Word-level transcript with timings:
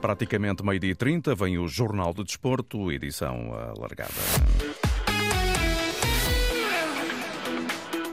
Praticamente 0.00 0.64
meio-dia 0.64 0.92
e 0.92 0.94
30 0.94 1.34
vem 1.34 1.58
o 1.58 1.66
Jornal 1.66 2.14
do 2.14 2.22
Desporto, 2.22 2.92
edição 2.92 3.52
alargada. 3.52 4.12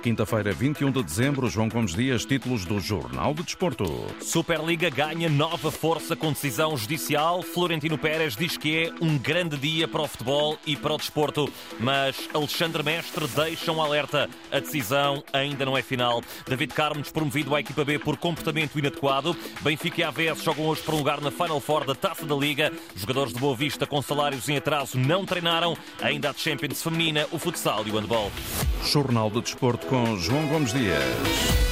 Quinta-feira, 0.05 0.53
21 0.53 0.91
de 0.91 1.01
dezembro, 1.01 1.49
João 1.49 1.67
Gomes 1.67 1.95
Dias, 1.95 2.23
títulos 2.25 2.63
do 2.63 2.79
Jornal 2.79 3.33
do 3.33 3.41
Desporto. 3.41 3.85
Superliga 4.21 4.87
ganha 4.87 5.27
nova 5.27 5.71
força 5.71 6.15
com 6.15 6.31
decisão 6.31 6.77
judicial. 6.77 7.41
Florentino 7.41 7.97
Pérez 7.97 8.35
diz 8.35 8.55
que 8.55 8.83
é 8.83 8.93
um 9.01 9.17
grande 9.17 9.57
dia 9.57 9.87
para 9.87 10.03
o 10.03 10.07
futebol 10.07 10.59
e 10.63 10.75
para 10.75 10.93
o 10.93 10.97
desporto. 10.97 11.51
Mas 11.79 12.29
Alexandre 12.31 12.83
Mestre 12.83 13.27
deixa 13.29 13.71
um 13.71 13.81
alerta. 13.81 14.29
A 14.51 14.59
decisão 14.59 15.23
ainda 15.33 15.65
não 15.65 15.75
é 15.75 15.81
final. 15.81 16.21
David 16.47 16.75
Carmo 16.75 17.01
despromovido 17.01 17.55
à 17.55 17.59
equipa 17.59 17.83
B 17.83 17.97
por 17.97 18.15
comportamento 18.15 18.77
inadequado. 18.77 19.35
Benfica 19.61 20.01
e 20.01 20.03
AVS 20.03 20.43
jogam 20.43 20.67
hoje 20.67 20.83
para 20.83 20.93
um 20.93 20.99
lugar 20.99 21.19
na 21.19 21.31
Final 21.31 21.59
Four 21.59 21.83
da 21.83 21.95
Taça 21.95 22.27
da 22.27 22.35
Liga. 22.35 22.71
Jogadores 22.95 23.33
de 23.33 23.39
Boa 23.39 23.55
Vista 23.55 23.87
com 23.87 23.99
salários 24.03 24.47
em 24.49 24.57
atraso 24.57 24.99
não 24.99 25.25
treinaram. 25.25 25.75
Ainda 25.99 26.29
a 26.29 26.33
Champions 26.33 26.83
Feminina, 26.83 27.25
o 27.31 27.39
futsal 27.39 27.87
e 27.87 27.89
o 27.89 27.99
handball. 27.99 28.31
Jornal 28.85 29.29
do 29.29 29.41
Desporto 29.41 29.87
com 29.87 30.15
João 30.17 30.47
Gomes 30.47 30.71
Dias. 30.71 31.64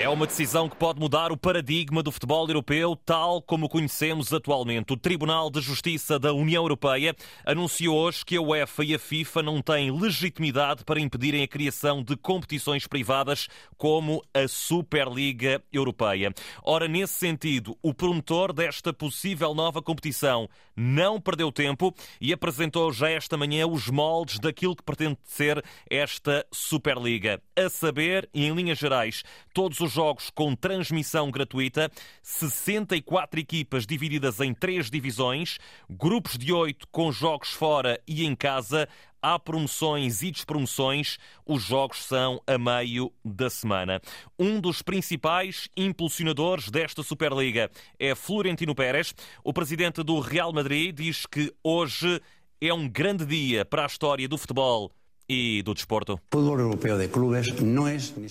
É 0.00 0.08
uma 0.08 0.26
decisão 0.26 0.66
que 0.66 0.76
pode 0.76 0.98
mudar 0.98 1.30
o 1.30 1.36
paradigma 1.36 2.02
do 2.02 2.10
futebol 2.10 2.48
europeu 2.48 2.96
tal 2.96 3.42
como 3.42 3.66
o 3.66 3.68
conhecemos 3.68 4.32
atualmente. 4.32 4.94
O 4.94 4.96
Tribunal 4.96 5.50
de 5.50 5.60
Justiça 5.60 6.18
da 6.18 6.32
União 6.32 6.64
Europeia 6.64 7.14
anunciou 7.44 7.98
hoje 7.98 8.24
que 8.24 8.34
a 8.34 8.40
UEFA 8.40 8.82
e 8.82 8.94
a 8.94 8.98
FIFA 8.98 9.42
não 9.42 9.60
têm 9.60 9.90
legitimidade 9.90 10.86
para 10.86 10.98
impedirem 10.98 11.42
a 11.42 11.46
criação 11.46 12.02
de 12.02 12.16
competições 12.16 12.86
privadas 12.86 13.46
como 13.76 14.22
a 14.32 14.48
Superliga 14.48 15.62
Europeia. 15.70 16.32
Ora, 16.62 16.88
nesse 16.88 17.18
sentido, 17.18 17.76
o 17.82 17.92
promotor 17.92 18.54
desta 18.54 18.94
possível 18.94 19.52
nova 19.52 19.82
competição 19.82 20.48
não 20.74 21.20
perdeu 21.20 21.52
tempo 21.52 21.94
e 22.18 22.32
apresentou 22.32 22.90
já 22.90 23.10
esta 23.10 23.36
manhã 23.36 23.66
os 23.66 23.90
moldes 23.90 24.38
daquilo 24.38 24.74
que 24.74 24.82
pretende 24.82 25.18
ser 25.24 25.62
esta 25.90 26.46
Superliga. 26.50 27.38
A 27.54 27.68
saber, 27.68 28.26
e 28.32 28.46
em 28.46 28.54
linhas 28.54 28.78
gerais, 28.78 29.22
todos 29.52 29.78
os 29.80 29.89
jogos 29.92 30.30
com 30.30 30.54
transmissão 30.54 31.30
gratuita, 31.30 31.90
64 32.22 33.40
equipas 33.40 33.86
divididas 33.86 34.40
em 34.40 34.54
três 34.54 34.90
divisões, 34.90 35.58
grupos 35.88 36.38
de 36.38 36.52
oito 36.52 36.86
com 36.88 37.10
jogos 37.12 37.50
fora 37.50 38.00
e 38.06 38.24
em 38.24 38.34
casa, 38.34 38.88
há 39.22 39.38
promoções 39.38 40.22
e 40.22 40.30
despromoções, 40.30 41.18
os 41.46 41.62
jogos 41.62 42.04
são 42.04 42.40
a 42.46 42.56
meio 42.56 43.12
da 43.24 43.50
semana. 43.50 44.00
Um 44.38 44.60
dos 44.60 44.82
principais 44.82 45.68
impulsionadores 45.76 46.70
desta 46.70 47.02
Superliga 47.02 47.70
é 47.98 48.14
Florentino 48.14 48.74
Pérez. 48.74 49.14
O 49.44 49.52
presidente 49.52 50.02
do 50.02 50.20
Real 50.20 50.52
Madrid 50.52 50.94
diz 50.94 51.26
que 51.26 51.52
hoje 51.62 52.20
é 52.60 52.72
um 52.72 52.88
grande 52.88 53.24
dia 53.24 53.64
para 53.64 53.84
a 53.84 53.86
história 53.86 54.28
do 54.28 54.38
futebol 54.38 54.92
e 55.32 55.62
do 55.62 55.72
desporto. 55.72 56.18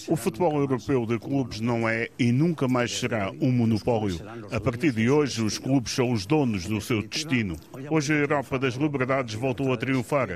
O 0.09 0.16
futebol 0.17 0.59
europeu 0.59 1.05
de 1.05 1.17
clubes 1.17 1.61
não 1.61 1.88
é 1.88 2.09
e 2.19 2.30
nunca 2.30 2.67
mais 2.67 2.92
será 2.92 3.31
um 3.39 3.50
monopólio. 3.53 4.19
A 4.52 4.59
partir 4.59 4.92
de 4.92 5.09
hoje, 5.09 5.42
os 5.42 5.58
clubes 5.58 5.94
são 5.94 6.11
os 6.11 6.25
donos 6.25 6.66
do 6.66 6.81
seu 6.81 7.02
destino. 7.02 7.55
Hoje 7.89 8.11
a 8.11 8.17
Europa 8.17 8.59
das 8.59 8.73
liberdades 8.73 9.36
voltou 9.36 9.72
a 9.72 9.77
triunfar 9.77 10.27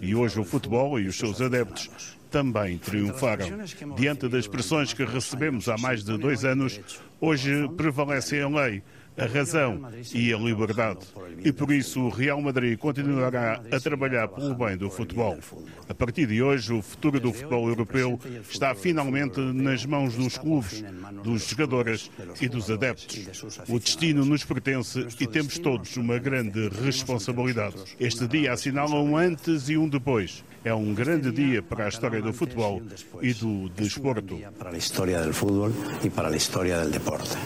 e 0.00 0.14
hoje 0.14 0.40
o 0.40 0.44
futebol 0.44 0.98
e 0.98 1.06
os 1.06 1.18
seus 1.18 1.38
adeptos 1.42 1.90
também 2.30 2.78
triunfaram. 2.78 3.46
Diante 3.94 4.26
das 4.26 4.46
pressões 4.46 4.94
que 4.94 5.04
recebemos 5.04 5.68
há 5.68 5.76
mais 5.76 6.02
de 6.02 6.16
dois 6.16 6.46
anos, 6.46 6.80
hoje 7.20 7.68
prevalece 7.76 8.40
a 8.40 8.48
lei 8.48 8.82
a 9.16 9.26
razão 9.26 9.80
e 10.14 10.32
a 10.32 10.36
liberdade. 10.36 11.00
E 11.44 11.52
por 11.52 11.70
isso 11.70 12.00
o 12.02 12.08
Real 12.08 12.40
Madrid 12.40 12.78
continuará 12.78 13.62
a 13.70 13.80
trabalhar 13.80 14.28
pelo 14.28 14.54
bem 14.54 14.76
do 14.76 14.90
futebol. 14.90 15.38
A 15.88 15.94
partir 15.94 16.26
de 16.26 16.42
hoje, 16.42 16.72
o 16.72 16.82
futuro 16.82 17.18
do 17.18 17.32
futebol 17.32 17.68
europeu 17.68 18.18
está 18.48 18.74
finalmente 18.74 19.40
nas 19.40 19.84
mãos 19.86 20.14
dos 20.14 20.36
clubes, 20.36 20.84
dos 21.22 21.48
jogadores 21.48 22.10
e 22.40 22.48
dos 22.48 22.70
adeptos. 22.70 23.44
O 23.68 23.78
destino 23.78 24.24
nos 24.24 24.44
pertence 24.44 25.06
e 25.20 25.26
temos 25.26 25.58
todos 25.58 25.96
uma 25.96 26.18
grande 26.18 26.68
responsabilidade. 26.68 27.76
Este 27.98 28.26
dia 28.26 28.52
assinala 28.52 28.96
um 28.96 29.16
antes 29.16 29.68
e 29.68 29.76
um 29.76 29.88
depois. 29.88 30.44
É 30.64 30.74
um 30.74 30.92
grande 30.94 31.30
dia 31.30 31.62
para 31.62 31.84
a 31.84 31.88
história 31.88 32.20
do 32.20 32.32
futebol 32.32 32.82
e 33.22 33.32
do 33.32 33.68
desporto. 33.68 34.36
Para 34.58 34.70
a 34.70 34.76
história 34.76 35.22
do 35.22 35.32
futebol 35.32 35.70
e 36.02 36.10
para 36.10 36.28
a 36.28 36.36
história 36.36 36.80
do 36.80 36.90
deporte. 36.90 37.36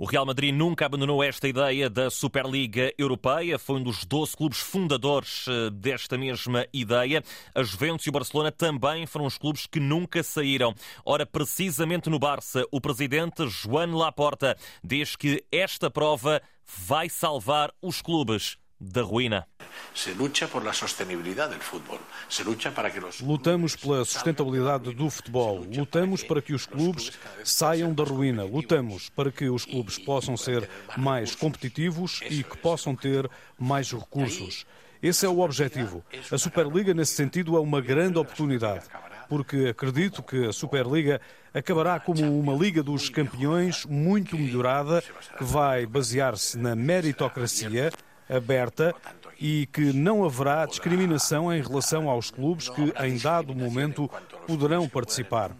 O 0.00 0.06
Real 0.06 0.24
Madrid 0.24 0.54
nunca 0.54 0.86
abandonou 0.86 1.22
esta 1.22 1.46
ideia 1.46 1.90
da 1.90 2.08
Superliga 2.08 2.90
Europeia, 2.96 3.58
foi 3.58 3.76
um 3.76 3.82
dos 3.82 4.02
12 4.06 4.34
clubes 4.34 4.58
fundadores 4.58 5.44
eh, 5.46 5.68
desta 5.68 6.16
mesma 6.16 6.66
ideia. 6.72 7.22
A 7.54 7.62
Juventus 7.62 8.06
e 8.06 8.08
o 8.08 8.12
Barcelona 8.12 8.50
também 8.50 9.04
foram 9.04 9.26
os 9.26 9.36
clubes 9.36 9.66
que 9.66 9.78
nunca 9.78 10.22
saíram. 10.22 10.74
Ora, 11.04 11.26
precisamente 11.26 12.08
no 12.08 12.18
Barça, 12.18 12.64
o 12.72 12.80
presidente 12.80 13.46
Joan 13.46 13.94
Laporta 13.94 14.56
diz 14.82 15.16
que 15.16 15.44
esta 15.52 15.90
prova 15.90 16.40
vai 16.64 17.10
salvar 17.10 17.70
os 17.82 18.00
clubes 18.00 18.56
da 18.80 19.02
ruína. 19.02 19.46
Se 19.94 20.12
luta 20.12 20.48
por 20.48 20.64
la 20.64 20.72
sostenibilidade 20.72 21.54
do 21.54 21.62
futebol. 21.62 21.98
Se 22.28 22.42
luta 22.42 22.70
para 22.70 22.90
que 22.90 22.98
os 22.98 23.20
Lutamos 23.20 23.76
pela 23.76 24.04
sustentabilidade 24.04 24.94
do 24.94 25.10
futebol. 25.10 25.66
Lutamos 25.76 26.22
para 26.22 26.40
que 26.40 26.54
os 26.54 26.64
clubes 26.64 27.12
saiam 27.44 27.92
da 27.92 28.04
ruína. 28.04 28.44
Lutamos 28.44 29.10
para 29.10 29.30
que 29.30 29.50
os 29.50 29.64
clubes 29.64 29.98
possam 29.98 30.36
ser 30.36 30.68
mais 30.96 31.34
competitivos 31.34 32.20
e 32.30 32.42
que 32.42 32.56
possam 32.56 32.96
ter 32.96 33.28
mais 33.58 33.92
recursos. 33.92 34.64
Esse 35.02 35.26
é 35.26 35.28
o 35.28 35.40
objetivo. 35.40 36.04
A 36.30 36.38
Superliga, 36.38 36.94
nesse 36.94 37.14
sentido, 37.14 37.56
é 37.56 37.60
uma 37.60 37.80
grande 37.80 38.18
oportunidade, 38.18 38.84
porque 39.28 39.68
acredito 39.68 40.22
que 40.22 40.46
a 40.46 40.52
Superliga 40.52 41.20
acabará 41.54 41.98
como 41.98 42.38
uma 42.38 42.52
Liga 42.52 42.82
dos 42.82 43.08
Campeões 43.08 43.84
muito 43.86 44.36
melhorada, 44.36 45.02
que 45.36 45.44
vai 45.44 45.86
basear-se 45.86 46.58
na 46.58 46.76
meritocracia 46.76 47.90
aberta 48.30 48.94
e 49.38 49.66
que 49.72 49.92
não 49.92 50.24
haverá 50.24 50.66
discriminação 50.66 51.52
em 51.52 51.62
relação 51.62 52.08
aos 52.08 52.30
clubes 52.30 52.68
que, 52.68 52.92
em 53.00 53.16
dado 53.18 53.54
momento, 53.54 54.10
poderão 54.46 54.88
participar. 54.88 55.52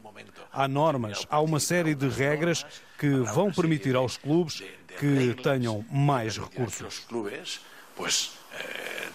Há 0.52 0.66
normas, 0.66 1.26
há 1.30 1.40
uma 1.40 1.60
série 1.60 1.94
de 1.94 2.08
regras 2.08 2.66
que 2.98 3.08
vão 3.08 3.52
permitir 3.52 3.96
aos 3.96 4.16
clubes 4.16 4.62
que 4.98 5.34
tenham 5.42 5.84
mais 5.90 6.36
recursos 6.36 7.06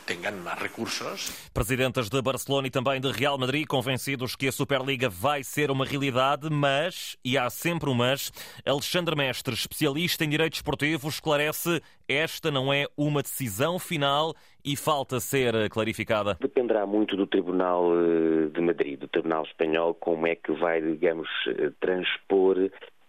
tenham 0.05 0.33
mais 0.43 0.59
recursos. 0.59 1.49
Presidentes 1.53 2.09
de 2.09 2.21
Barcelona 2.21 2.67
e 2.67 2.71
também 2.71 3.01
de 3.01 3.11
Real 3.11 3.37
Madrid 3.37 3.65
convencidos 3.67 4.35
que 4.35 4.47
a 4.47 4.51
Superliga 4.51 5.09
vai 5.09 5.43
ser 5.43 5.71
uma 5.71 5.85
realidade, 5.85 6.49
mas, 6.49 7.17
e 7.25 7.37
há 7.37 7.49
sempre 7.49 7.89
um 7.89 7.93
mas, 7.93 8.31
Alexandre 8.65 9.15
Mestre, 9.15 9.53
especialista 9.53 10.23
em 10.23 10.29
direito 10.29 10.53
esportivo, 10.53 11.09
esclarece 11.09 11.81
esta 12.07 12.51
não 12.51 12.71
é 12.71 12.85
uma 12.95 13.23
decisão 13.23 13.79
final 13.79 14.35
e 14.63 14.75
falta 14.75 15.19
ser 15.19 15.69
clarificada. 15.69 16.37
Dependerá 16.39 16.85
muito 16.85 17.15
do 17.15 17.25
Tribunal 17.25 17.91
eh, 17.97 18.49
de 18.53 18.61
Madrid, 18.61 18.99
do 18.99 19.07
Tribunal 19.07 19.43
Espanhol, 19.43 19.95
como 19.95 20.27
é 20.27 20.35
que 20.35 20.51
vai, 20.53 20.81
digamos, 20.81 21.27
eh, 21.47 21.71
transpor 21.79 22.57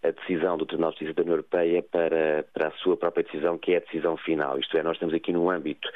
a 0.02 0.10
decisão 0.10 0.56
do 0.56 0.66
Tribunal 0.66 0.92
de 0.92 0.98
Justiça 0.98 1.14
da 1.14 1.22
União 1.22 1.34
Europeia 1.34 1.82
para, 1.82 2.44
para 2.52 2.68
a 2.68 2.72
sua 2.72 2.96
própria 2.96 3.24
decisão, 3.24 3.58
que 3.58 3.72
é 3.72 3.76
a 3.78 3.80
decisão 3.80 4.16
final. 4.16 4.58
Isto 4.58 4.76
é, 4.76 4.82
nós 4.82 4.96
estamos 4.96 5.14
aqui 5.14 5.32
no 5.32 5.50
âmbito 5.50 5.88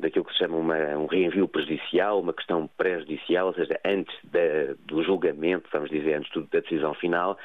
daquilo 0.00 0.24
que 0.24 0.32
se 0.32 0.38
chama 0.38 0.56
uma, 0.56 0.76
um 0.96 1.06
reenvio 1.06 1.46
prejudicial, 1.46 2.20
uma 2.20 2.32
questão 2.32 2.68
prejudicial, 2.76 3.46
ou 3.46 3.54
seja, 3.54 3.78
antes 3.84 4.14
da, 4.24 4.74
do 4.86 5.02
julgamento, 5.02 5.68
vamos 5.72 5.90
dizer, 5.90 6.14
antes 6.14 6.30
da 6.50 6.60
decisão 6.60 6.92
final, 6.94 7.38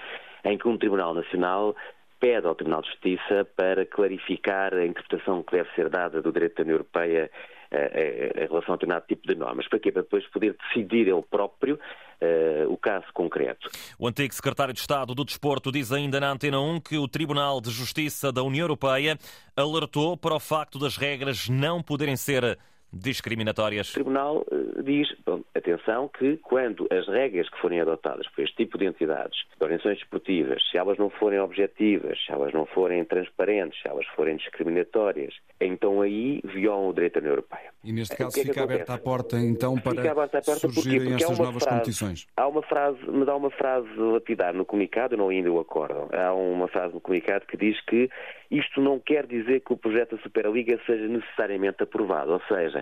em 0.43 0.57
que 0.57 0.67
um 0.67 0.77
Tribunal 0.77 1.13
Nacional 1.13 1.75
pede 2.19 2.47
ao 2.47 2.55
Tribunal 2.55 2.81
de 2.81 2.89
Justiça 2.89 3.45
para 3.55 3.85
clarificar 3.85 4.73
a 4.73 4.85
interpretação 4.85 5.43
que 5.43 5.55
deve 5.55 5.69
ser 5.75 5.89
dada 5.89 6.21
do 6.21 6.31
direito 6.31 6.55
da 6.55 6.63
União 6.63 6.75
Europeia 6.75 7.29
eh, 7.69 8.31
eh, 8.35 8.43
em 8.43 8.47
relação 8.47 8.73
a 8.73 8.77
determinado 8.77 9.05
tipo 9.07 9.27
de 9.27 9.35
normas. 9.35 9.67
Para 9.67 9.79
quê? 9.79 9.91
Para 9.91 10.01
depois 10.01 10.25
poder 10.27 10.55
decidir 10.67 11.07
ele 11.07 11.21
próprio 11.29 11.79
Uh, 12.19 12.73
o 12.73 12.77
caso 12.77 13.05
concreto. 13.13 13.69
O 13.99 14.07
antigo 14.07 14.33
secretário 14.33 14.73
de 14.73 14.79
Estado 14.79 15.13
do 15.13 15.23
Desporto 15.23 15.71
diz 15.71 15.91
ainda 15.91 16.19
na 16.19 16.31
Antena 16.31 16.59
1 16.59 16.79
que 16.79 16.97
o 16.97 17.07
Tribunal 17.07 17.61
de 17.61 17.69
Justiça 17.69 18.31
da 18.31 18.41
União 18.41 18.63
Europeia 18.63 19.19
alertou 19.55 20.17
para 20.17 20.33
o 20.33 20.39
facto 20.39 20.79
das 20.79 20.97
regras 20.97 21.47
não 21.47 21.83
poderem 21.83 22.17
ser 22.17 22.57
discriminatórias. 22.91 23.89
O 23.89 23.93
Tribunal 23.93 24.45
uh, 24.51 24.83
diz, 24.83 25.07
bom, 25.25 25.41
atenção, 25.55 26.09
que 26.09 26.37
quando 26.37 26.87
as 26.91 27.07
regras 27.07 27.49
que 27.49 27.59
forem 27.59 27.81
adotadas 27.81 28.27
por 28.29 28.43
este 28.43 28.55
tipo 28.55 28.77
de 28.77 28.85
entidades, 28.85 29.37
de 29.57 29.63
organizações 29.63 29.99
desportivas, 29.99 30.61
se 30.69 30.77
elas 30.77 30.97
não 30.97 31.09
forem 31.09 31.39
objetivas, 31.39 32.17
se 32.25 32.31
elas 32.31 32.53
não 32.53 32.65
forem 32.65 33.03
transparentes, 33.05 33.81
se 33.81 33.87
elas 33.87 34.05
forem 34.15 34.37
discriminatórias, 34.37 35.33
então 35.59 36.01
aí 36.01 36.41
violam 36.43 36.89
o 36.89 36.93
direito 36.93 37.15
da 37.15 37.19
União 37.19 37.31
Europeia. 37.33 37.71
E 37.83 37.91
neste 37.91 38.15
caso 38.15 38.33
que 38.33 38.41
é 38.41 38.45
fica 38.45 38.63
aberta 38.63 38.93
a 38.93 38.97
porta 38.97 39.39
então 39.39 39.75
para 39.75 39.95
fica 39.95 40.11
aberta 40.11 40.37
a 40.39 40.41
porta 40.41 40.69
surgirem 40.69 41.09
porque 41.09 41.23
estas 41.23 41.39
novas 41.39 41.63
frase, 41.63 41.77
competições? 41.77 42.27
Há 42.35 42.47
uma 42.47 42.61
frase, 42.63 42.99
me 43.09 43.25
dá 43.25 43.35
uma 43.35 43.51
frase 43.51 43.87
lapidar 43.97 44.53
no 44.53 44.65
comunicado, 44.65 45.17
não 45.17 45.29
ainda 45.29 45.51
o 45.51 45.59
acordam. 45.59 46.09
Há 46.11 46.33
uma 46.33 46.67
frase 46.67 46.93
no 46.93 47.01
comunicado 47.01 47.45
que 47.45 47.57
diz 47.57 47.79
que 47.81 48.09
isto 48.49 48.81
não 48.81 48.99
quer 48.99 49.25
dizer 49.25 49.61
que 49.61 49.73
o 49.73 49.77
projeto 49.77 50.15
da 50.15 50.21
Superliga 50.21 50.79
seja 50.85 51.07
necessariamente 51.07 51.83
aprovado, 51.83 52.31
ou 52.31 52.41
seja, 52.47 52.76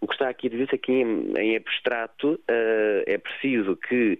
o 0.00 0.06
que 0.06 0.14
está 0.14 0.28
aqui 0.28 0.46
a 0.46 0.50
dizer 0.50 0.68
é 0.72 0.78
que 0.78 0.92
em, 0.92 1.32
em 1.38 1.56
abstrato 1.56 2.32
uh, 2.32 3.02
é 3.06 3.18
preciso 3.18 3.76
que 3.76 4.18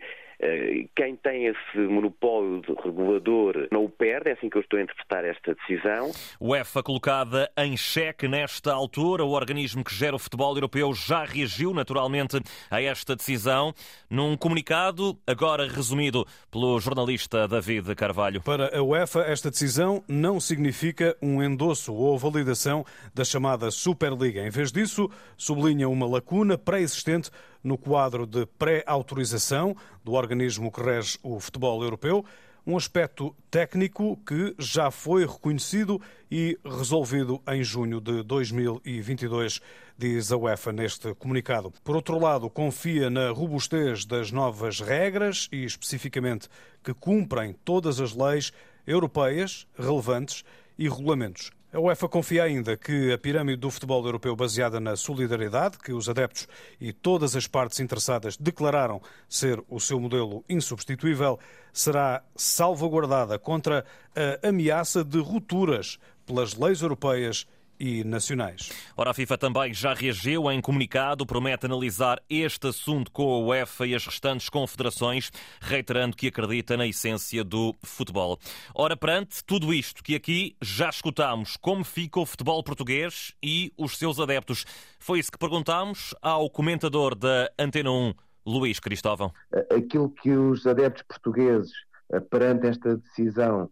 quem 0.95 1.17
tem 1.17 1.47
esse 1.47 1.79
monopólio 1.79 2.63
regulador 2.85 3.69
não 3.71 3.85
o 3.85 3.89
perde, 3.89 4.31
é 4.31 4.33
assim 4.33 4.51
que 4.51 4.57
eu 4.57 4.63
estou 4.63 4.79
a 4.79 4.83
interpretar 4.83 5.25
esta 5.25 5.55
decisão. 5.55 6.11
UEFA 6.41 6.83
colocada 6.83 7.51
em 7.57 7.77
xeque 7.77 8.29
nesta 8.29 8.73
altura, 8.73 9.25
o 9.25 9.31
organismo 9.31 9.83
que 9.83 9.95
gera 9.95 10.17
o 10.17 10.19
futebol 10.19 10.55
europeu 10.55 10.93
já 10.93 11.25
reagiu 11.25 11.73
naturalmente 11.73 12.39
a 12.71 12.83
esta 12.83 13.17
decisão 13.17 13.73
num 14.11 14.37
comunicado, 14.37 15.19
agora 15.27 15.67
resumido 15.67 16.27
pelo 16.51 16.79
jornalista 16.81 17.49
David 17.49 17.95
Carvalho. 17.95 18.41
Para 18.43 18.77
a 18.77 18.83
UEFA, 18.83 19.21
esta 19.23 19.51
decisão 19.51 20.03
não 20.09 20.39
significa 20.39 21.17
um 21.23 21.43
endosso 21.43 21.95
ou 21.95 22.19
validação 22.19 22.85
da 23.15 23.25
chamada 23.25 23.71
Superliga. 23.71 24.47
Em 24.47 24.51
vez 24.51 24.71
disso, 24.71 25.11
sublinha 25.37 25.89
uma 25.89 26.07
lacuna 26.07 26.59
pré-existente 26.59 27.31
no 27.67 27.77
quadro 27.77 28.29
de 28.29 28.47
pré-autorização 28.47 29.77
do 30.05 30.13
organismo 30.13 30.71
que 30.71 30.81
rege 30.81 31.19
o 31.21 31.41
futebol 31.41 31.83
europeu, 31.83 32.25
um 32.65 32.77
aspecto 32.77 33.35
técnico 33.51 34.17
que 34.25 34.55
já 34.57 34.89
foi 34.89 35.27
reconhecido 35.27 36.01
e 36.31 36.57
resolvido 36.65 37.43
em 37.49 37.65
junho 37.65 38.01
de 38.01 38.23
2022, 38.23 39.61
diz 39.99 40.31
a 40.31 40.37
UEFA 40.37 40.73
neste 40.73 41.13
comunicado. 41.17 41.73
Por 41.83 41.97
outro 41.97 42.21
lado, 42.21 42.49
confia 42.49 43.11
na 43.11 43.31
robustez 43.31 44.05
das 44.05 44.31
novas 44.31 44.81
regras 44.81 45.49
e, 45.51 45.65
especificamente, 45.65 46.49
que 46.85 46.95
cumprem 46.95 47.53
todas 47.65 48.01
as 48.01 48.15
leis 48.15 48.53
europeias 48.87 49.67
relevantes 49.77 50.45
e 50.79 50.89
regulamentos. 50.89 51.51
A 51.73 51.81
UEFA 51.81 52.09
confia 52.09 52.45
ainda 52.45 52.77
que 52.77 53.13
a 53.13 53.19
pirâmide 53.19 53.57
do 53.57 53.71
futebol 53.71 54.05
europeu 54.05 54.37
baseada 54.37 54.79
na 54.79 54.95
solidariedade, 54.95 55.79
que 55.79 55.93
os 55.93 56.09
adeptos 56.09 56.47
e 56.81 56.93
todas 56.93 57.35
as 57.35 57.49
partes 57.49 57.81
interessadas 57.81 58.37
declararam 58.37 59.03
ser 59.29 59.61
o 59.69 59.81
seu 59.81 59.99
modelo 59.99 60.45
insubstituível, 60.49 61.41
será 61.73 62.23
salvaguardada 62.37 63.37
contra 63.37 63.85
a 64.15 64.49
ameaça 64.49 65.03
de 65.03 65.19
rupturas 65.19 65.99
pelas 66.25 66.55
leis 66.55 66.83
europeias 66.83 67.47
e 67.79 68.05
nacionais. 68.05 68.71
Ora, 68.97 69.11
a 69.11 69.15
FIFA 69.15 69.39
também 69.39 69.75
já 69.75 69.95
reagiu 69.95 70.51
em 70.51 70.61
comunicado, 70.61 71.27
promete 71.27 71.67
analisar 71.67 72.23
este 72.29 72.69
assunto 72.69 73.11
com 73.11 73.35
a 73.35 73.39
UEFA 73.39 73.87
e 73.87 73.95
as 73.95 74.07
restantes 74.07 74.49
confederações, 74.49 75.31
reiterando 75.61 76.17
que 76.17 76.29
acredita 76.29 76.77
na 76.77 76.87
essência 76.87 77.43
do 77.45 77.75
futebol. 77.83 78.39
Ora, 78.75 78.97
perante 78.97 79.45
tudo 79.45 79.73
isto 79.73 80.03
que 80.03 80.15
aqui 80.15 80.57
já 80.61 80.89
escutamos, 80.89 81.57
como 81.57 81.85
fica 81.85 82.21
o 82.21 82.27
futebol 82.27 82.63
português 82.63 83.35
e 83.43 83.73
os 83.77 83.99
seus 83.99 84.19
adeptos? 84.19 84.65
Foi 84.99 85.19
isso 85.19 85.31
que 85.31 85.39
perguntámos 85.39 86.15
ao 86.21 86.49
comentador 86.51 87.15
da 87.15 87.51
Antena 87.59 87.91
1, 87.91 88.15
Luís 88.47 88.79
Cristóvão. 88.79 89.33
Aquilo 89.75 90.11
que 90.11 90.31
os 90.31 90.67
adeptos 90.67 91.03
portugueses, 91.03 91.73
eh, 92.13 92.21
perante 92.21 92.69
esta 92.69 92.97
decisão, 92.97 93.71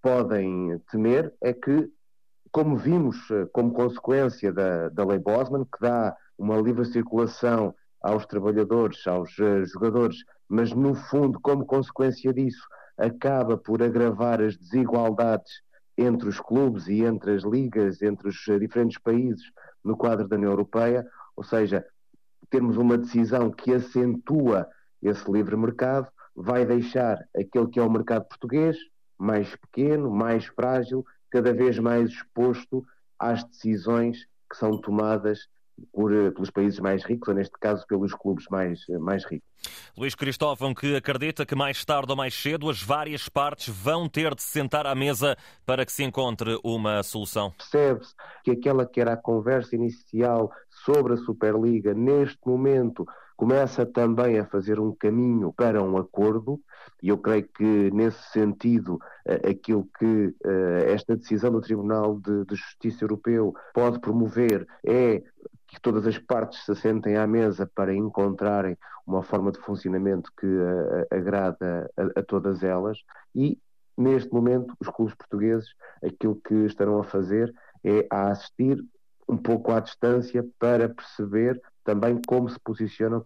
podem 0.00 0.78
temer 0.90 1.32
é 1.42 1.52
que 1.52 1.90
como 2.54 2.76
vimos 2.76 3.16
eh, 3.32 3.46
como 3.52 3.72
consequência 3.72 4.52
da, 4.52 4.88
da 4.88 5.04
lei 5.04 5.18
Bosman, 5.18 5.64
que 5.64 5.80
dá 5.80 6.16
uma 6.38 6.56
livre 6.56 6.84
circulação 6.84 7.74
aos 8.00 8.24
trabalhadores, 8.26 9.04
aos 9.08 9.36
uh, 9.40 9.66
jogadores, 9.66 10.18
mas 10.48 10.72
no 10.72 10.94
fundo, 10.94 11.40
como 11.40 11.66
consequência 11.66 12.32
disso, 12.32 12.64
acaba 12.96 13.58
por 13.58 13.82
agravar 13.82 14.40
as 14.40 14.56
desigualdades 14.56 15.50
entre 15.98 16.28
os 16.28 16.38
clubes 16.38 16.86
e 16.86 17.02
entre 17.02 17.32
as 17.32 17.42
ligas, 17.42 18.00
entre 18.02 18.28
os 18.28 18.46
uh, 18.46 18.60
diferentes 18.60 18.98
países 18.98 19.42
no 19.82 19.96
quadro 19.96 20.28
da 20.28 20.36
União 20.36 20.52
Europeia, 20.52 21.04
ou 21.34 21.42
seja, 21.42 21.84
termos 22.50 22.76
uma 22.76 22.96
decisão 22.96 23.50
que 23.50 23.74
acentua 23.74 24.68
esse 25.02 25.28
livre 25.28 25.56
mercado, 25.56 26.06
vai 26.36 26.64
deixar 26.64 27.18
aquele 27.36 27.66
que 27.66 27.80
é 27.80 27.82
o 27.82 27.90
mercado 27.90 28.26
português 28.26 28.76
mais 29.18 29.56
pequeno, 29.56 30.08
mais 30.08 30.46
frágil, 30.46 31.04
cada 31.34 31.52
vez 31.52 31.80
mais 31.80 32.10
exposto 32.10 32.86
às 33.18 33.42
decisões 33.42 34.24
que 34.48 34.56
são 34.56 34.80
tomadas 34.80 35.48
por, 35.92 36.14
eh, 36.14 36.30
pelos 36.30 36.48
países 36.48 36.78
mais 36.78 37.02
ricos, 37.02 37.26
ou 37.26 37.34
neste 37.34 37.58
caso 37.58 37.84
pelos 37.88 38.14
clubes 38.14 38.46
mais, 38.48 38.88
eh, 38.88 38.98
mais 38.98 39.24
ricos. 39.24 39.48
Luís 39.98 40.14
Cristóvão, 40.14 40.72
que 40.72 40.94
acredita 40.94 41.44
que 41.44 41.56
mais 41.56 41.84
tarde 41.84 42.12
ou 42.12 42.16
mais 42.16 42.32
cedo 42.40 42.70
as 42.70 42.80
várias 42.80 43.28
partes 43.28 43.68
vão 43.68 44.08
ter 44.08 44.32
de 44.32 44.42
se 44.42 44.48
sentar 44.48 44.86
à 44.86 44.94
mesa 44.94 45.36
para 45.66 45.84
que 45.84 45.90
se 45.90 46.04
encontre 46.04 46.56
uma 46.62 47.02
solução. 47.02 47.50
Percebe-se 47.58 48.14
que 48.44 48.52
aquela 48.52 48.86
que 48.86 49.00
era 49.00 49.14
a 49.14 49.16
conversa 49.16 49.74
inicial 49.74 50.52
sobre 50.84 51.14
a 51.14 51.16
Superliga, 51.16 51.94
neste 51.94 52.38
momento, 52.46 53.04
começa 53.36 53.84
também 53.84 54.38
a 54.38 54.46
fazer 54.46 54.78
um 54.78 54.94
caminho 54.94 55.52
para 55.52 55.82
um 55.82 55.96
acordo, 55.96 56.60
e 57.02 57.08
eu 57.08 57.18
creio 57.18 57.48
que, 57.48 57.90
nesse 57.90 58.22
sentido, 58.30 58.98
eh, 59.26 59.50
aquilo 59.50 59.88
que 59.98 60.34
eh, 60.44 60.92
esta 60.92 61.16
decisão 61.16 61.50
do 61.50 61.60
Tribunal 61.60 62.18
de, 62.20 62.44
Justiça 62.54 63.04
Europeu 63.04 63.54
pode 63.72 64.00
promover 64.00 64.66
é 64.84 65.22
que 65.66 65.80
todas 65.80 66.06
as 66.06 66.18
partes 66.18 66.64
se 66.64 66.74
sentem 66.76 67.16
à 67.16 67.26
mesa 67.26 67.68
para 67.74 67.94
encontrarem 67.94 68.76
uma 69.06 69.22
forma 69.22 69.50
de 69.50 69.58
funcionamento 69.58 70.30
que 70.38 70.46
uh, 70.46 71.06
agrada 71.10 71.90
a, 71.96 72.20
a, 72.20 72.22
todas 72.22 72.62
elas 72.62 72.98
e 73.34 73.58
neste 73.96 74.32
momento 74.32 74.74
os 74.80 74.88
clubes 74.88 75.14
portugueses 75.14 75.68
aquilo 76.02 76.36
que 76.36 76.54
estarão 76.64 77.00
a 77.00 77.04
fazer 77.04 77.52
é 77.82 78.06
a 78.10 78.30
assistir 78.30 78.82
um 79.28 79.36
pouco 79.36 79.72
à 79.72 79.80
distância 79.80 80.46
para 80.58 80.88
perceber 80.88 81.60
também 81.84 82.20
como 82.26 82.48
se 82.48 82.58
posicionam 82.58 83.24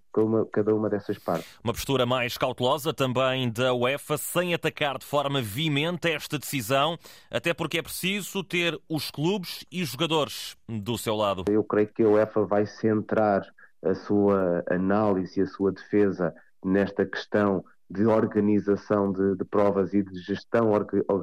cada 0.52 0.74
uma 0.74 0.90
dessas 0.90 1.16
partes. 1.18 1.58
Uma 1.62 1.72
postura 1.72 2.04
mais 2.04 2.36
cautelosa 2.36 2.92
também 2.92 3.50
da 3.50 3.72
UEFA, 3.72 4.18
sem 4.18 4.52
atacar 4.52 4.98
de 4.98 5.06
forma 5.06 5.40
vimente 5.40 6.10
esta 6.10 6.38
decisão, 6.38 6.98
até 7.30 7.54
porque 7.54 7.78
é 7.78 7.82
preciso 7.82 8.42
ter 8.42 8.78
os 8.88 9.10
clubes 9.10 9.64
e 9.70 9.82
os 9.82 9.90
jogadores 9.90 10.56
do 10.68 10.98
seu 10.98 11.14
lado. 11.14 11.44
Eu 11.48 11.62
creio 11.62 11.88
que 11.88 12.02
a 12.02 12.08
UEFA 12.08 12.44
vai 12.44 12.66
centrar 12.66 13.46
a 13.82 13.94
sua 13.94 14.64
análise 14.68 15.38
e 15.38 15.42
a 15.44 15.46
sua 15.46 15.70
defesa 15.70 16.34
nesta 16.64 17.06
questão 17.06 17.64
de 17.88 18.04
organização 18.04 19.12
de, 19.12 19.36
de 19.36 19.44
provas 19.44 19.94
e 19.94 20.02
de 20.02 20.18
gestão 20.20 20.72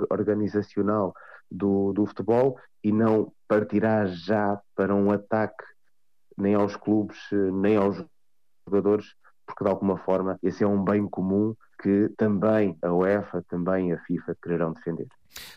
organizacional 0.09 1.13
do, 1.51 1.93
do 1.93 2.05
futebol 2.05 2.57
e 2.83 2.91
não 2.91 3.31
partirá 3.47 4.05
já 4.07 4.59
para 4.75 4.95
um 4.95 5.11
ataque 5.11 5.63
nem 6.37 6.55
aos 6.55 6.75
clubes, 6.75 7.17
eh, 7.31 7.51
nem 7.51 7.77
aos 7.77 8.03
jogadores, 8.67 9.15
porque 9.45 9.63
de 9.63 9.69
alguma 9.69 9.97
forma 9.97 10.37
esse 10.41 10.63
é 10.63 10.67
um 10.67 10.83
bem 10.83 11.07
comum 11.07 11.55
que 11.81 12.09
também 12.17 12.77
a 12.81 12.91
UEFA, 12.91 13.43
também 13.49 13.93
a 13.93 13.97
FIFA 13.99 14.35
quererão 14.41 14.73
defender. 14.73 15.07